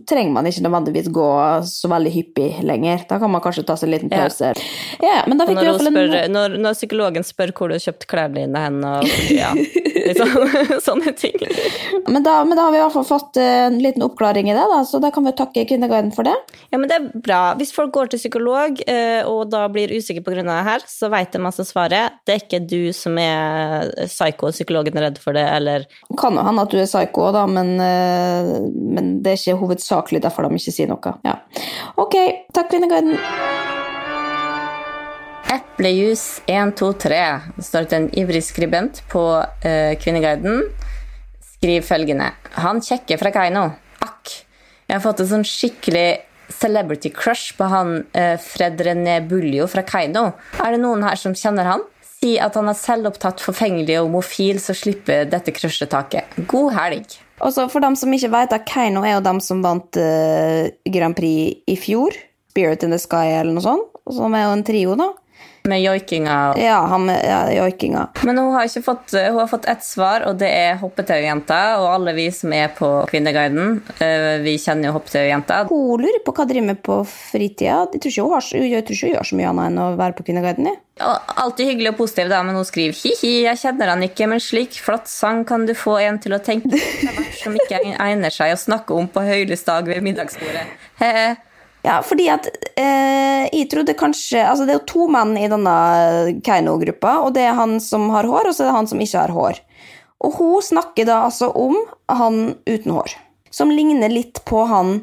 [0.09, 1.29] trenger man ikke nødvendigvis gå
[1.67, 3.03] så veldig hyppig lenger.
[3.11, 4.53] Da kan man kanskje ta seg en liten pause.
[5.03, 6.37] Ja, ja men da fikk vi spør, en...
[6.37, 10.55] når, når, psykologen spør hvor du har kjøpt klærne dine hen, og ja, liksom,
[10.87, 11.37] sånne ting.
[12.07, 14.65] Men da, men da, har vi i hvert fall fått en liten oppklaring i det,
[14.71, 16.39] da, så da kan vi takke Kvinneguiden for det.
[16.71, 17.43] Ja, men det er bra.
[17.59, 20.43] Hvis folk går til psykolog Eh, og da blir usikker pga.
[20.47, 22.19] det her, så vet de altså svaret.
[22.27, 25.87] Det er ikke du som er psyko, psykologen er redd for det, eller
[26.19, 30.23] Kan jo hende at du er psyko, da, men, eh, men, det er ikke hovedsakelig
[30.23, 31.17] derfor de ikke sier noe.
[31.27, 31.39] Ja.
[31.97, 32.17] Ok,
[32.55, 33.19] takk, Kvinneguiden.
[35.53, 37.23] Eplejus 123.
[37.57, 40.63] Det står det en ivrig skribent på uh, Kvinneguiden
[41.63, 42.31] Skriv følgende
[42.65, 43.67] Han kjekker fra Keiino.
[44.03, 44.33] Akk.
[44.89, 46.07] Jeg har fått en sånn skikkelig
[46.53, 50.31] celebrity crush på han eh, Fred René Buljo fra Keiino.
[50.61, 51.85] Er det noen her som kjenner han?
[52.23, 56.37] Si at han er selvopptatt, forfengelig og homofil, så slipper dette crushet taket.
[56.51, 57.17] God helg.
[57.43, 61.65] Også for dem som ikke vet, Keiino er jo dem som vant uh, Grand Prix
[61.67, 62.15] i fjor.
[62.53, 63.89] Spirit in the Sky eller noe sånt.
[64.13, 65.09] Som er jo en trio, da.
[65.65, 66.55] Med joikinga?
[66.59, 68.09] Ja, han med ja, joikinga.
[68.23, 71.61] Men hun har, ikke fått, hun har fått ett svar, og det er hoppetaujenta.
[71.79, 75.61] Og alle vi som er på Kvinneguiden, eh, vi kjenner jo hoppetaujenta.
[75.71, 77.85] Hun lurer på hva driver med på fritida.
[77.93, 79.87] Jeg tror ikke hun, har, jeg tror ikke hun gjør så mye annet enn å
[80.01, 80.73] være på Kvinneguiden.
[81.03, 84.77] Alltid hyggelig og positiv, da, men hun skriver hi-hi, jeg kjenner han ikke, men slik
[84.83, 86.83] flott sang kan du få en til å tenke
[87.39, 90.67] som ikke egner seg å snakke om på høylys dag ved middagsbordet.
[91.01, 91.33] He-he.
[91.83, 92.47] Ja, fordi at
[92.79, 95.75] eh, jeg trodde kanskje Altså, det er jo to menn i denne
[96.47, 99.25] Keiino-gruppa, og det er han som har hår, og så er det han som ikke
[99.25, 99.59] har hår.
[100.23, 101.75] Og hun snakker da altså om
[102.07, 103.17] han uten hår,
[103.51, 105.01] som ligner litt på han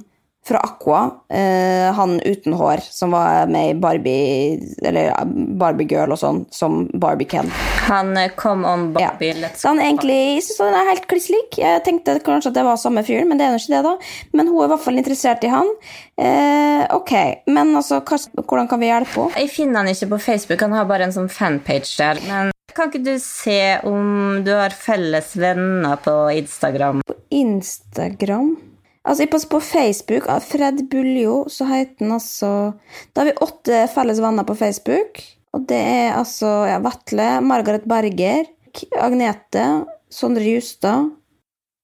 [0.49, 5.13] fra Aqua, eh, han uten hår som var med i Barbie eller
[5.59, 7.51] Barbie Girl og sånn, som Barbie Ken.
[7.87, 9.51] Han eh, kom om Barbie ja.
[9.55, 11.57] Så han egentlig jeg synes han er helt kliss lik.
[11.61, 13.95] Jeg tenkte kanskje at det var samme fyren, men det er jo ikke det, da.
[14.37, 15.73] Men hun er i hvert fall interessert i han.
[16.19, 17.13] Eh, ok,
[17.51, 19.43] men altså, hvordan kan vi hjelpe henne?
[19.43, 22.23] Jeg finner han ikke på Facebook, han har bare en sånn fanpage der.
[22.29, 22.55] men...
[22.77, 27.01] Kan ikke du se om du har felles venner på Instagram?
[27.01, 28.53] På Instagram?
[29.07, 30.27] Altså, på Facebook.
[30.43, 32.73] Fred Buljo, så heter han altså
[33.13, 35.21] Da har vi åtte felles venner på Facebook.
[35.53, 38.45] Og det er altså ja, Vetle, Margaret Berger,
[39.01, 39.63] Agnete,
[40.13, 41.09] Sondre Justad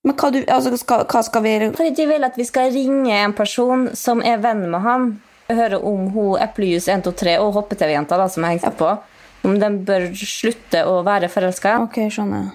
[0.06, 3.16] Men hva, du, altså, skal, hva skal vi Fordi de vil at vi skal ringe
[3.16, 5.08] en person som er venn med han.
[5.50, 8.92] høre om hun Eplejus123 og Hoppe-TV-jenta som jeg hengte på,
[9.46, 11.78] om de bør slutte å være forelska.
[11.86, 12.54] Ok, skjønner.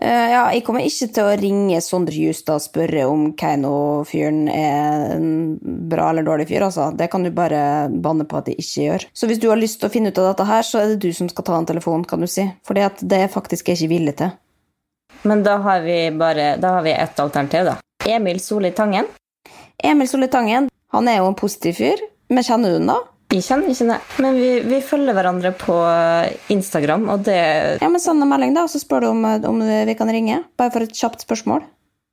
[0.00, 5.16] Eh, ja, jeg kommer ikke til å ringe Sondre Justad og spørre om Keiino-fyren er
[5.16, 5.30] en
[5.90, 6.90] bra eller dårlig fyr, altså.
[6.94, 9.06] Det kan du bare banne på at jeg ikke gjør.
[9.12, 11.02] Så hvis du har lyst til å finne ut av dette her, så er det
[11.02, 12.46] du som skal ta en telefon, kan du si.
[12.66, 14.34] For det er faktisk jeg ikke villig til.
[15.26, 17.78] Men da har vi bare Da har vi ett alternativ, da.
[18.06, 19.08] Emil Solli Tangen.
[19.82, 21.98] Emil Solli Tangen, han er jo en positiv fyr.
[22.30, 23.00] Men kjenner du den, da?
[23.28, 25.74] Vi kjenner ikke det, men vi, vi, følger hverandre på
[26.54, 27.40] Instagram, og det
[27.82, 30.40] Ja, men Send en melding, da, og så spør du om, om, vi kan ringe.
[30.56, 31.66] Bare for et kjapt spørsmål.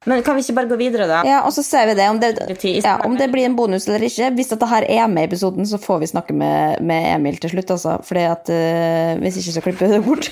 [0.05, 1.23] Men kan vi ikke bare gå videre, da?
[1.25, 2.35] Ja, og så ser vi det, om det,
[2.83, 4.29] ja, om det blir en bonus eller ikke.
[4.37, 7.55] Hvis dette her er med i episoden, så får vi snakke med, med Emil til
[7.55, 7.97] slutt, altså.
[8.05, 10.29] Fordi at uh, Hvis ikke, så klipper vi det bort.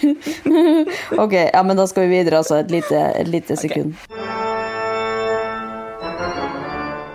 [1.25, 2.61] ok, ja, men da skal vi videre, altså.
[2.61, 3.97] Et lite, et lite sekund.
[4.11, 4.42] Okay.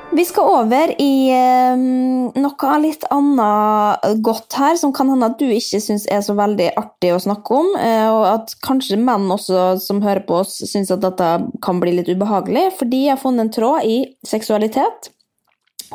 [0.08, 5.44] Vi skal over i eh, noe litt annet godt her, som kan hende at du
[5.52, 9.76] ikke syns er så veldig artig å snakke om, eh, og at kanskje menn også
[9.84, 11.28] som hører på oss, syns at dette
[11.64, 15.10] kan bli litt ubehagelig, fordi jeg har funnet en tråd i seksualitet.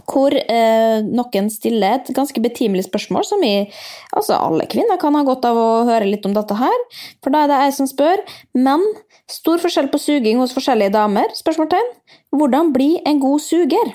[0.10, 3.66] Hvor eh, noen stiller et ganske betimelig spørsmål, som vi,
[4.14, 6.86] altså alle kvinner kan ha godt av å høre litt om dette her.
[7.26, 8.24] For da er det jeg som spør.
[8.58, 8.86] Men
[9.30, 11.34] stor forskjell på suging hos forskjellige damer?
[11.38, 11.94] spørsmålstegn.
[12.34, 13.94] Hvordan bli en god suger?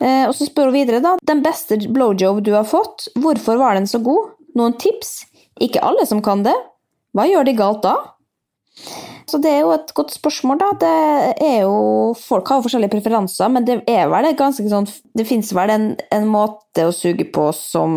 [0.00, 1.14] Eh, og så spør hun videre, da.
[1.26, 4.34] Den beste blowjob du har fått, hvorfor var den så god?
[4.58, 5.22] Noen tips?
[5.62, 6.54] Ikke alle som kan det.
[7.14, 7.94] Hva gjør de galt da?
[9.30, 10.70] Så det er jo et godt spørsmål, da.
[10.82, 11.76] Det er jo
[12.18, 15.72] Folk har jo forskjellige preferanser, men det er vel det ganske sånn Det fins vel
[15.72, 17.94] en, en, måte å suge på som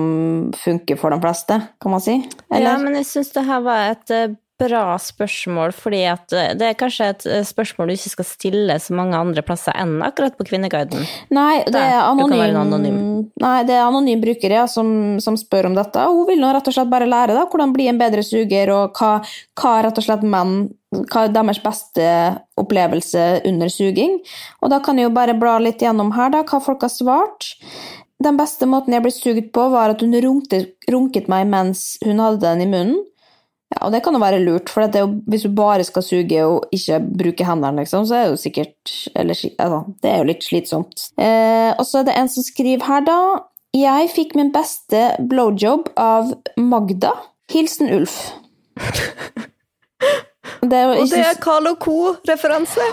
[0.55, 2.19] funker for de fleste, kan man si?
[2.51, 2.69] Eller?
[2.69, 6.71] Ja, men jeg syns det her var et eh, bra spørsmål, fordi at eh, det
[6.71, 10.37] er kanskje et eh, spørsmål du ikke skal stille så mange andre plasser enn akkurat
[10.37, 11.05] på Kvinneguiden.
[11.33, 12.97] Nei, det er anonym, anonym.
[13.43, 14.89] Nei, det er anonym bruker ja, som,
[15.23, 16.07] som, spør om dette.
[16.09, 18.97] Hun vil nå rett og slett bare lære da, hvordan bli en bedre suger, og
[18.97, 19.13] hva,
[19.61, 22.07] hva rett og slett menn hva er deres beste
[22.57, 24.21] opplevelse under suging.
[24.63, 27.51] Og da kan jeg jo bare bla litt gjennom her, da, hva folk har svart.
[28.23, 32.41] Den beste måten jeg ble sugd på, var at hun runket meg mens hun hadde
[32.47, 33.03] den i munnen.
[33.75, 36.69] Ja, og det kan jo være lurt, for jo, hvis du bare skal suge og
[36.71, 40.45] ikke bruke hendene, liksom, så er det jo sikkert eller, altså, Det er jo litt
[40.45, 41.07] slitsomt.
[41.19, 43.19] Eh, og så er det en som skriver her, da.
[43.75, 47.11] Jeg fikk min beste blowjob av Magda.
[47.51, 48.15] Hilsen Ulf.
[50.63, 52.87] Det og det er Carl Co.-referanse.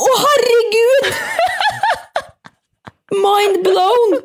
[0.00, 1.08] Å, herregud!
[3.24, 4.20] Mind blown!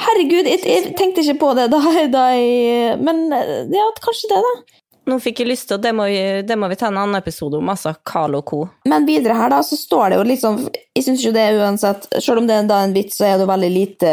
[0.00, 1.80] Herregud, jeg, jeg, tenkte ikke på det da,
[2.16, 4.80] da jeg Men ja, kanskje det, da.
[5.08, 7.18] Nå fikk jeg lyst til, og det må, vi, det må vi ta en annen
[7.18, 8.58] episode om, altså Carl og co.
[8.88, 12.04] Men videre her, da, så står det jo liksom Jeg syns jo det er uansett
[12.20, 14.10] Selv om det er da en vits, så er det jo veldig lite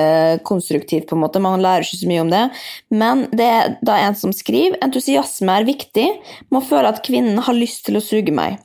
[0.48, 1.44] konstruktivt, på en måte.
[1.44, 2.44] Man lærer ikke så mye om det.
[3.04, 6.08] Men det er da en som skriver entusiasme er viktig.
[6.56, 8.62] Må føle at kvinnen har lyst til å suge meg.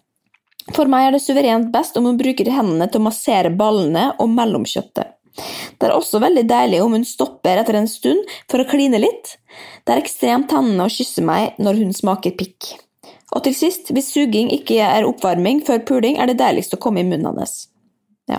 [0.72, 4.30] For meg er det suverent best om hun bruker hendene til å massere ballene og
[4.30, 5.18] mellomkjøttet.
[5.36, 9.36] Det er også veldig deilig om hun stopper etter en stund for å kline litt.
[9.86, 12.74] Det er ekstremt tennende å kysse meg når hun smaker pikk.
[13.32, 17.00] Og til sist, hvis suging ikke er oppvarming før puling, er det deiligst å komme
[17.00, 17.62] i munnen hennes.
[18.30, 18.38] Ja.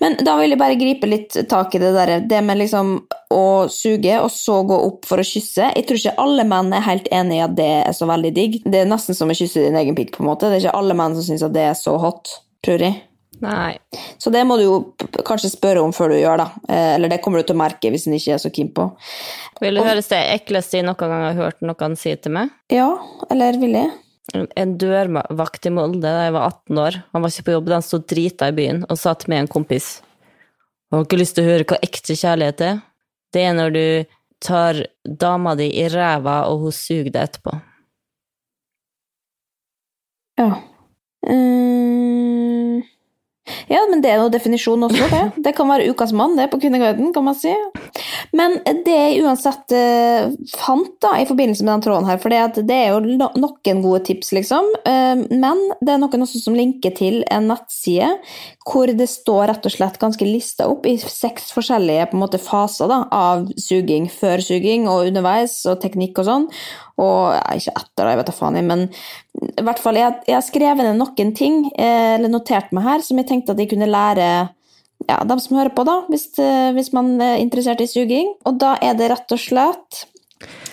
[0.00, 2.94] Men da vil jeg bare gripe litt tak i det der, det med liksom
[3.32, 5.70] å suge og så gå opp for å kysse.
[5.76, 8.58] Jeg tror ikke alle menn er helt enig i at det er så veldig digg.
[8.66, 10.50] Det er nesten som å kysse din egen pikk, på en måte.
[10.50, 12.34] Det er ikke alle menn som syns at det er så hot,
[12.66, 12.98] tror jeg.
[13.42, 13.74] Nei.
[14.22, 14.76] Så det må du jo
[15.26, 16.46] kanskje spørre om før du gjør, da.
[16.68, 18.86] Eh, eller det kommer du til å merke hvis en ikke er så keen på.
[19.62, 22.54] Vil du høre det ekleste jeg noen gang har hørt noen si til meg?
[22.72, 22.88] Ja,
[23.32, 23.90] eller vil jeg?
[24.32, 27.00] En dørvakt i Molde da jeg var 18 år.
[27.12, 29.96] Han var ikke på jobb, han sto drita i byen og satt med en kompis
[30.92, 32.80] Har ikke lyst til å høre hva ekte kjærlighet er?
[33.32, 33.84] Det er når du
[34.44, 37.54] tar dama di i ræva, og hun suger deg etterpå.
[40.36, 40.48] Ja.
[41.26, 42.82] Mm.
[43.68, 45.44] Ja, men det er jo definisjonen også, det.
[45.44, 47.54] Det kan være ukas mann, det, på Kvinneguiden, kan man si.
[48.32, 52.76] Men det jeg uansett uh, fant da, i forbindelse med den tråden her, for det,
[52.76, 56.94] er jo no noen gode tips, liksom, uh, men det er noen også som linker
[56.96, 58.08] til en nettside
[58.64, 63.02] hvor det står rett og slett ganske lista opp i seks forskjellige måte, faser da,
[63.12, 64.08] av suging.
[64.12, 66.48] Før suging og underveis, og teknikk og sånn.
[67.02, 68.86] Og ja, ikke etter, jeg vet da faen, men
[69.42, 73.18] i hvert fall, jeg har skrevet ned noen ting, eh, eller notert meg her, som
[73.18, 74.28] jeg tenkte at jeg kunne lære
[75.08, 78.34] ja, dem som hører på, da, hvis, eh, hvis man er interessert i suging.
[78.48, 80.06] Og da er det rett og slett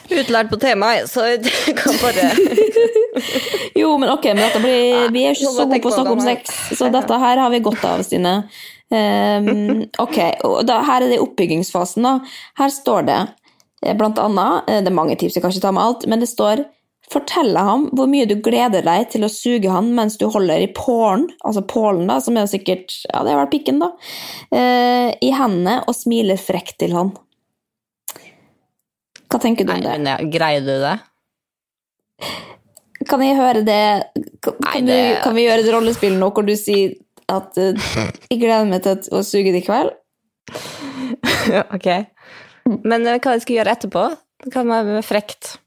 [0.10, 2.32] Utlært på temaet, så det kan bare
[3.82, 6.56] Jo, men ok, men blir, vi er ikke så gode på å snakke om sex,
[6.80, 8.34] så dette her har vi godt av, Stine.
[8.90, 12.08] Um, ok, og da, her er det oppbyggingsfasen.
[12.08, 12.16] da.
[12.58, 13.20] Her står det
[13.86, 16.24] eh, blant annet, eh, det er mange tips, jeg kan ikke ta med alt, men
[16.24, 16.66] det står
[17.10, 20.70] Fortelle ham hvor mye du gleder deg til å suge han mens du holder i
[20.76, 23.90] pålen, altså pålen, da, som er jo sikkert Ja, det er vel pikken, da.
[24.54, 27.14] eh, I hendene og smiler frekt til han.
[29.30, 29.96] Hva tenker du om det?
[29.98, 30.96] men ja, greier du det?
[33.10, 33.82] Kan jeg høre det
[34.44, 34.98] Kan, Nei, det...
[34.98, 36.98] du, kan vi gjøre et rollespill nå hvor du sier
[37.30, 37.90] at uh,
[38.30, 39.94] jeg gleder meg til å suge det i kveld?
[41.76, 41.90] ok.
[42.84, 44.06] Men eh, hva jeg skal gjøre etterpå?
[44.50, 45.58] Hva med med frekt?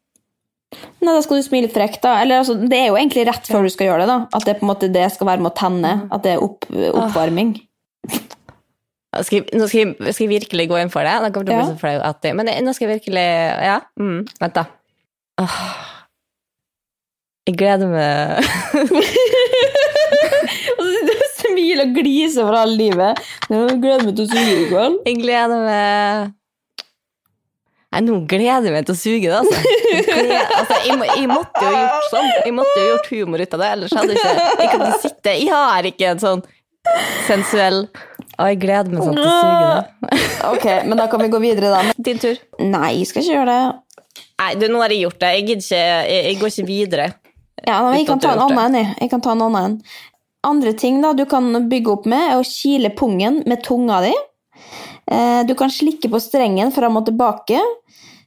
[1.02, 2.14] Nei, da skal du smile frekt, da.
[2.22, 4.18] Eller altså, det er jo egentlig rett før du skal gjøre det, da.
[4.38, 5.92] At det på en måte det skal være med å tenne.
[6.14, 7.56] At det er opp, oppvarming.
[9.12, 11.16] Skal jeg, nå skal jeg, skal jeg virkelig gå inn for det.
[11.20, 13.24] Da kommer til å bli så flau at Men det, nå skal jeg virkelig
[13.68, 14.64] Ja, mm, vent, da.
[15.42, 15.58] Åh.
[17.50, 18.38] Jeg gleder meg
[21.02, 23.18] du smiler og gliser for alle livet.
[23.50, 25.00] Jeg gleder meg til å synge i kveld.
[25.08, 26.32] Jeg gleder meg
[27.92, 29.58] Nei, nå gleder jeg meg til å suge det, altså.
[29.92, 32.28] Jeg, gleder, altså, jeg, må, jeg måtte jo gjort sånn.
[32.46, 35.34] Jeg måtte jo gjort humor ut av det, ellers hadde jeg ikke Jeg kan sitte
[35.36, 36.42] Jeg har ikke en sånn
[37.28, 37.82] sensuell
[38.40, 40.22] Å, jeg gleder meg sånn til å suge det.
[40.48, 41.82] Ok, men da kan vi gå videre, da.
[42.08, 42.40] Din tur.
[42.64, 44.22] Nei, jeg skal ikke gjøre det.
[44.40, 45.34] Nei, du, nå har jeg gjort det.
[45.36, 47.10] Jeg gidder ikke Jeg, jeg går ikke videre.
[47.68, 48.78] Ja, men jeg kan ta en annen en.
[48.80, 48.88] jeg.
[49.04, 49.76] Jeg kan ta en annen en.
[50.48, 54.14] Andre ting da du kan bygge opp med, er å kile pungen med tunga di.
[55.12, 57.60] Eh, Du kan slikke på strengen fram og tilbake.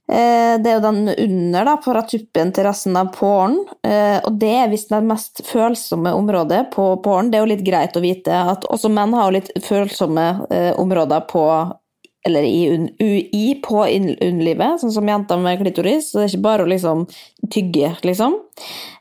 [0.07, 3.57] Eh, Det er jo den under, da, fra tuppen til resten av påren.
[3.83, 7.31] Eh, Og det er visst det mest følsomme området på påren.
[7.31, 11.25] Det er jo litt greit å vite at også menn har litt følsomme eh, områder
[11.27, 11.45] på
[12.25, 16.09] eller i un, UI på underlivet, sånn som jenter med klitoris.
[16.09, 17.03] Så det er ikke bare å liksom
[17.53, 18.39] tygge, liksom.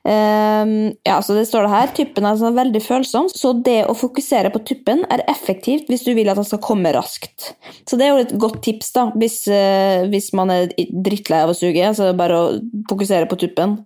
[0.05, 0.75] Um,
[1.07, 1.95] ja, så det står det her.
[1.97, 6.13] Tuppen er sånn veldig følsom, så det å fokusere på tuppen er effektivt hvis du
[6.13, 7.55] vil at den skal komme raskt.
[7.89, 11.55] Så det er jo et godt tips, da, hvis, uh, hvis man er drittlei av
[11.55, 11.95] å suge.
[11.97, 12.55] Så det er bare å
[12.93, 13.79] fokusere på tuppen,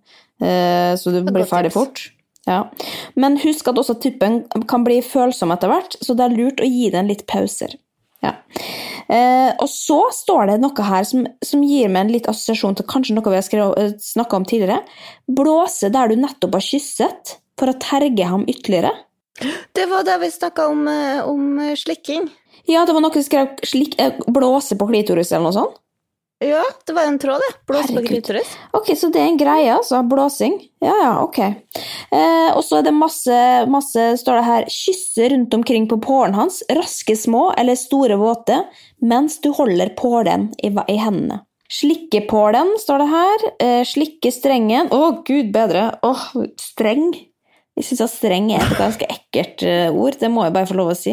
[0.43, 1.79] uh, så du blir ferdig tips.
[1.79, 2.09] fort.
[2.49, 2.63] Ja.
[3.15, 6.67] Men husk at også tuppen kan bli følsom etter hvert, så det er lurt å
[6.67, 7.79] gi den litt pauser.
[8.25, 8.35] Ja.
[9.09, 12.89] Eh, og så står det noe her som, som gir meg en litt assosiasjon til
[12.91, 14.83] kanskje noe vi har snakka om tidligere.
[15.31, 18.93] Blåse der du nettopp har kysset, for å terge ham ytterligere.
[19.75, 22.29] Det var da vi snakka om, eh, om eh, slikking.
[22.67, 25.79] Ja, det var noe som skrev slik, eh, blåse på klitoris eller noe sånt.
[26.39, 27.67] Ja, det var en tråd, det.
[27.67, 28.51] Blåse på klitoris.
[28.73, 30.05] Ok, så det er en greie, altså.
[30.07, 30.55] Blåsing.
[30.79, 31.39] Ja, ja, ok.
[31.39, 36.39] Eh, og så er det masse, masse, står det her, kysse rundt omkring på pålen
[36.39, 38.61] hans, raske små eller store våte,
[39.03, 41.43] mens du holder pålen i, i hendene.
[41.69, 43.49] Slikke pålen, står det her.
[43.61, 44.89] Eh, slikke strengen.
[44.95, 45.91] Å, gud bedre.
[46.07, 46.23] Åh,
[46.63, 47.11] streng.
[47.79, 50.75] Jeg syns at streng er et ganske ekkelt eh, ord, det må jeg bare få
[50.81, 51.13] lov å si.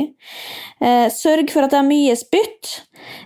[0.81, 2.71] Eh, sørg for at det er mye spytt.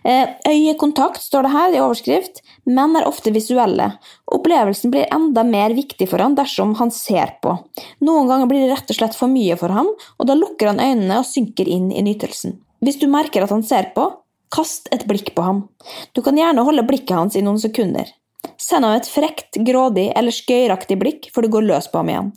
[0.03, 2.41] Eh, øyekontakt står det her i overskrift.
[2.67, 3.93] Menn er ofte visuelle.
[4.35, 7.55] Opplevelsen blir enda mer viktig for han dersom han ser på.
[8.03, 9.87] Noen ganger blir det rett og slett for mye for ham,
[10.19, 12.59] og da lukker han øynene og synker inn i nytelsen.
[12.83, 14.09] Hvis du merker at han ser på,
[14.51, 15.63] kast et blikk på ham.
[16.11, 18.11] Du kan gjerne holde blikket hans i noen sekunder.
[18.59, 22.31] Send ham et frekt, grådig eller skøyeraktig blikk før du går løs på ham igjen.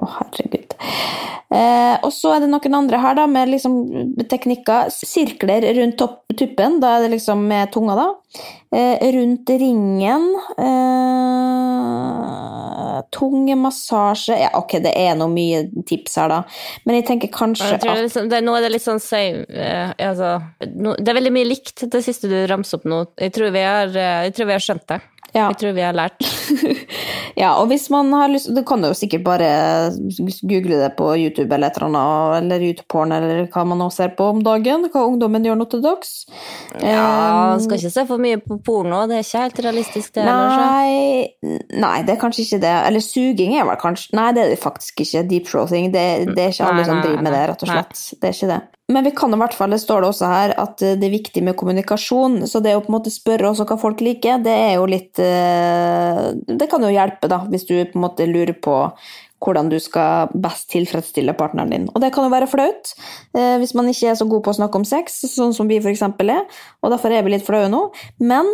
[0.00, 0.76] Å, herregud.
[1.50, 3.76] Eh, og så er det noen andre her da, med liksom
[4.30, 4.90] teknikker.
[4.94, 8.08] Sirkler rundt topp, tuppen, da er det liksom med tunga, da.
[8.72, 10.40] Eh, rundt ringen.
[10.58, 10.64] Eh,
[13.10, 16.42] Tungemassasje Ja, ok, det er noe mye tips her, da.
[16.84, 19.02] Men jeg tenker kanskje Jeg det er at liksom, det, nå er det litt sånn
[19.02, 20.28] same eh, altså,
[20.76, 22.98] no, Det er veldig mye likt, det siste du ramser opp nå.
[23.18, 23.86] Jeg tror vi har,
[24.36, 25.00] tror vi har skjønt det.
[25.30, 25.48] Ja.
[25.50, 26.18] Jeg tror vi har lært.
[27.38, 29.48] Ja, og hvis man har lyst Du kan jo sikkert bare
[30.42, 34.12] google det på YouTube eller et eller annet, eller YouTube-porn, eller hva man nå ser
[34.18, 34.88] på om dagen.
[34.92, 36.24] Hva ungdommen gjør nå til dags.
[36.82, 41.28] Ja, skal ikke se for mye på porno, det er ikke helt realistisk det Nei,
[41.82, 42.74] nei, det er kanskje ikke det.
[42.88, 45.24] Eller suging er vel kanskje Nei, det er det faktisk ikke.
[45.30, 45.90] Deep throating.
[45.94, 46.04] Det,
[46.34, 48.04] det er ikke alle Nei, som driver med det, rett og slett.
[48.20, 48.60] Det er ikke det.
[48.90, 51.14] Men vi kan i hvert fall, det står det også her, at eh, det er
[51.14, 52.40] viktig med kommunikasjon.
[52.50, 55.20] Så det å på en måte spørre også hva folk liker, det er jo litt
[55.22, 58.82] eh, Det kan jo hjelpe, da, hvis du på en måte lurer på
[59.40, 61.86] hvordan du skal best tilfredsstille partneren din.
[61.94, 62.90] Og det kan jo være flaut
[63.34, 65.78] eh, hvis man ikke er så god på å snakke om sex, sånn som vi
[65.80, 66.02] f.eks.
[66.02, 66.44] er.
[66.84, 67.86] Og derfor er vi litt flaue nå.
[68.20, 68.50] Men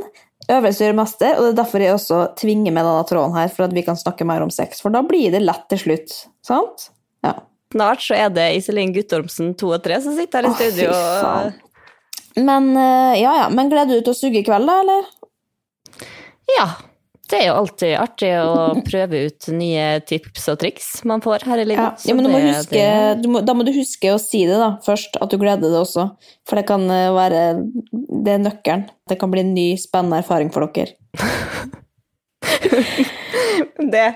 [0.52, 3.66] øvelse gjør mester, og det er derfor jeg også tvinger med denne tråden her, for
[3.66, 4.78] at vi kan snakke mer om sex.
[4.84, 6.14] For da blir det lett til slutt.
[6.46, 6.90] Sant?
[7.26, 7.34] Ja.
[7.74, 10.90] Snart så er det Iselin Guttormsen 2 og 3 som sitter her i Åh, studio.
[10.94, 11.62] og-
[12.46, 13.48] Men eh, ja, ja.
[13.50, 15.08] Men gleder du deg til å suge i kveld, da, eller?
[16.56, 16.68] Ja.
[17.30, 18.50] Det er jo alltid artig å
[18.90, 22.04] prøve ut nye tips og triks man får her i livet.
[22.06, 22.84] Ja, ja, men du må huske,
[23.22, 25.80] du må, da må du huske å si det da, først, at du gleder deg
[25.80, 26.08] også.
[26.46, 27.42] For det kan eh, være
[27.90, 28.86] Det er nøkkelen.
[29.10, 30.92] Det kan bli en ny, spennende erfaring for dere.
[33.76, 34.06] Det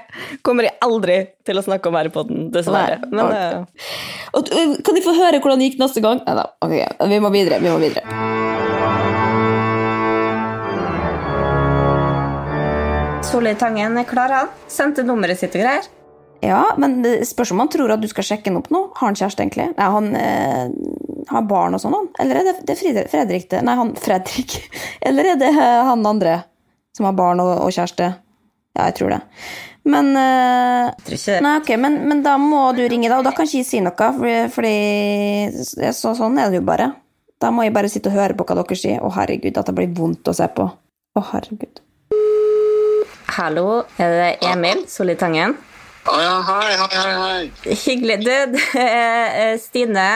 [0.47, 2.97] kommer jeg aldri til å snakke om her i podden, dessverre.
[3.05, 3.35] Nei, Men ok.
[3.37, 3.57] eh,
[4.41, 6.19] øh, kan de få høre hvordan det gikk neste gang?
[6.27, 6.75] Nei da, ok,
[7.13, 7.57] vi må videre.
[7.63, 8.05] Vi må videre.
[13.31, 14.49] Solveig Tangen er klar, han.
[14.67, 15.85] Sendte nummeret sitt og greier.
[16.43, 18.81] Ja, men det spørs om han tror at du skal sjekke han opp nå.
[18.97, 19.67] Har han kjæreste, egentlig?
[19.77, 22.09] Nei, han eh, har barn og sånn, han.
[22.25, 23.61] Eller er det, det er Fredrik, det?
[23.67, 24.57] Nei, han Fredrik.
[25.07, 26.41] Eller er det eh, han andre
[26.97, 28.09] som har barn og, og kjæreste?
[28.75, 29.21] Ja, jeg tror det.
[29.91, 31.37] Men det.
[31.45, 33.21] Nei, okay, men, men da må du ringe, da.
[33.21, 36.91] Og da kan ikke jeg si noe, fordi, fordi så, Sånn er det jo bare.
[37.41, 38.99] Da må jeg bare sitte og høre på hva dere sier.
[38.99, 40.67] Å, herregud, at det blir vondt å se på.
[40.67, 41.85] Å, herregud.
[43.31, 45.53] Hallo, er det Emil Solli Tangen?
[46.11, 47.75] Å ja, hei, hei, hei.
[47.85, 48.17] Hyggelig.
[48.25, 48.57] Du,
[49.65, 50.07] Stine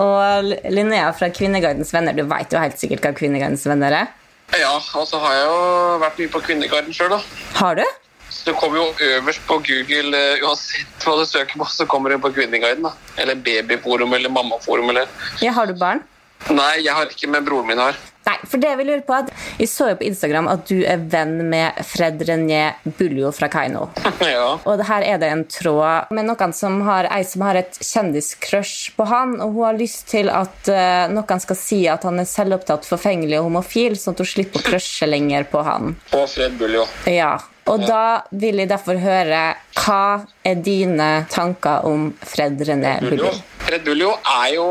[0.00, 2.14] og Linnea fra Kvinnegardens venner.
[2.16, 4.12] Du veit jo helt sikkert hva Kvinnegardens venner er?
[4.54, 5.58] Ja, og så har jeg jo
[6.04, 7.20] vært mye på Kvinnegarden sjøl, da.
[7.58, 7.84] Har du?
[8.30, 12.14] Så det kommer jo øverst på Google eh, uansett hva du søker på, så kommer
[12.14, 12.86] det på Kvinneguiden.
[12.86, 12.94] da.
[13.20, 15.10] Eller Babyforum eller Mammaforum eller
[15.44, 16.02] Ja, har du barn?
[16.50, 17.98] Nei, jeg har ikke, men broren min har.
[18.24, 21.02] Nei, for det vi lurer på at Jeg så jo på Instagram at du er
[21.12, 22.62] venn med Fred René
[22.96, 23.88] Buljo fra Kaino.
[24.34, 24.46] ja.
[24.64, 28.94] Og her er det en tråd med noen som har, ei som har et kjendiscrush
[28.96, 32.28] på han, og hun har lyst til at uh, noen skal si at han er
[32.28, 35.96] selvopptatt, forfengelig og homofil, sånn at hun slipper å crushe lenger på han.
[36.16, 36.86] Og Fred Buljo.
[37.10, 37.36] Ja,
[37.70, 39.40] og da vil jeg derfor høre
[39.78, 40.04] hva
[40.44, 43.32] er dine tanker om Fred René Buljo?
[43.64, 44.66] Fred Buljo er jo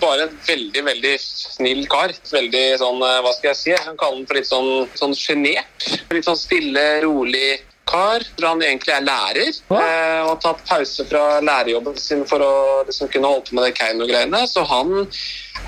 [0.00, 2.14] bare en veldig, veldig snill kar.
[2.32, 5.16] Veldig sånn, eh, hva skal jeg si, jeg kan kalle han for litt sånn, sånn
[5.16, 5.88] sjenert.
[6.14, 8.24] Litt sånn stille, rolig kar.
[8.36, 12.54] hvor han egentlig er lærer, eh, og har tatt pause fra lærerjobben sin for å
[12.88, 14.44] liksom kunne holde på med det Keiino-greiene.
[14.48, 14.92] Så han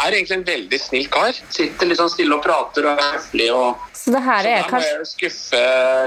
[0.01, 1.37] er egentlig en veldig snill kar.
[1.53, 3.51] Sitter litt sånn stille og prater og er høflig.
[3.55, 3.87] og...
[4.01, 5.59] Så det her Så er der må kanskje jeg skuffe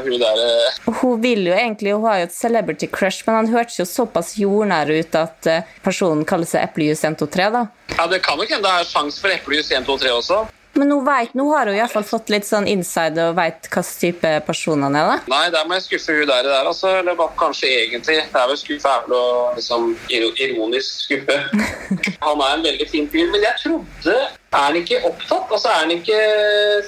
[0.07, 3.51] hun der eh, Hun vil jo egentlig, hun har jo et celebrity crush, men han
[3.53, 7.67] hørtes jo såpass jordnær ut at eh, personen kaller seg Eplejus 123, da.
[7.93, 10.43] Ja, det kan nok hende det er sjanse for eplejus 1, 2, 3 også.
[10.73, 14.29] Men nå, vet, nå har hun iallfall fått litt sånn inside og veit hvilken type
[14.47, 15.17] person han er, da.
[15.29, 16.95] Nei, der må jeg skuffe hun der, der altså.
[17.01, 18.17] Eller kanskje egentlig.
[18.33, 21.37] Det er vel skuffe er vel å liksom ironisk skuffe.
[22.25, 25.51] Han er en veldig fin fyr, men jeg trodde Er han ikke opptatt?
[25.51, 26.19] Altså, er han ikke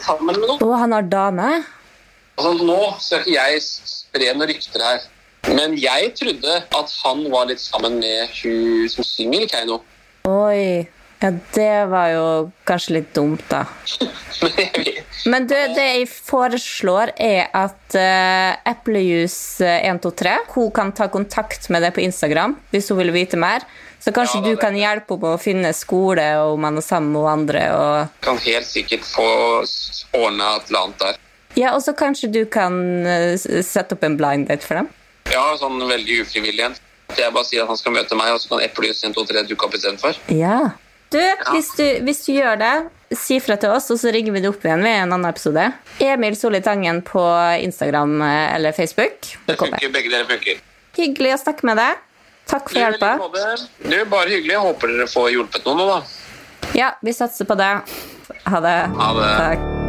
[0.02, 0.62] sammen med noen?
[0.64, 1.50] Og han har dame.
[2.38, 5.06] Altså, nå skal ikke jeg spre noen rykter her,
[5.54, 9.80] men jeg trodde at han var litt sammen med hun som synger Keiino.
[10.30, 10.86] Oi.
[11.24, 12.26] Ja, det var jo
[12.68, 13.64] kanskje litt dumt, da.
[15.32, 21.96] Men du, det jeg foreslår, er at uh, Eplejus123 Hun kan ta kontakt med deg
[21.96, 23.66] på Instagram hvis hun vil vite mer.
[24.04, 26.86] Så kanskje Ja, du kan hjelpe henne med å finne skole, og om han er
[26.86, 27.64] sammen med andre.
[27.74, 28.20] Og...
[28.22, 29.26] kan helt sikkert få
[30.14, 31.22] ordna et eller annet der.
[31.56, 32.76] Ja, og så kanskje du kan
[33.08, 34.92] eh, sette opp en blind date for dem.
[35.32, 36.78] Ja, sånn veldig ufrivillig en.
[37.16, 39.46] Jeg bare sier at han skal møte meg, og så kan eplejus 1, 2, 3
[39.50, 40.20] dukke opp istedenfor.
[40.36, 40.76] Ja.
[41.16, 42.74] Du, hvis du, hvis du gjør det,
[43.16, 45.70] si fra til oss, og så ringer vi det opp igjen ved en annen episode.
[46.04, 47.24] Emil Solli Tangen på
[47.64, 49.32] Instagram eh, eller Facebook.
[49.48, 50.60] Det funker, begge dere funker.
[51.00, 52.04] Hyggelig å snakke med deg.
[52.46, 53.16] Takk for hjelpa.
[53.16, 54.54] Du, bare hyggelig.
[54.54, 56.70] Jeg håper dere får hjulpet noen nå, da.
[56.76, 57.72] Ja, vi satser på det.
[58.46, 58.78] Ha det.
[59.00, 59.34] Ha det.
[59.40, 59.85] Takk.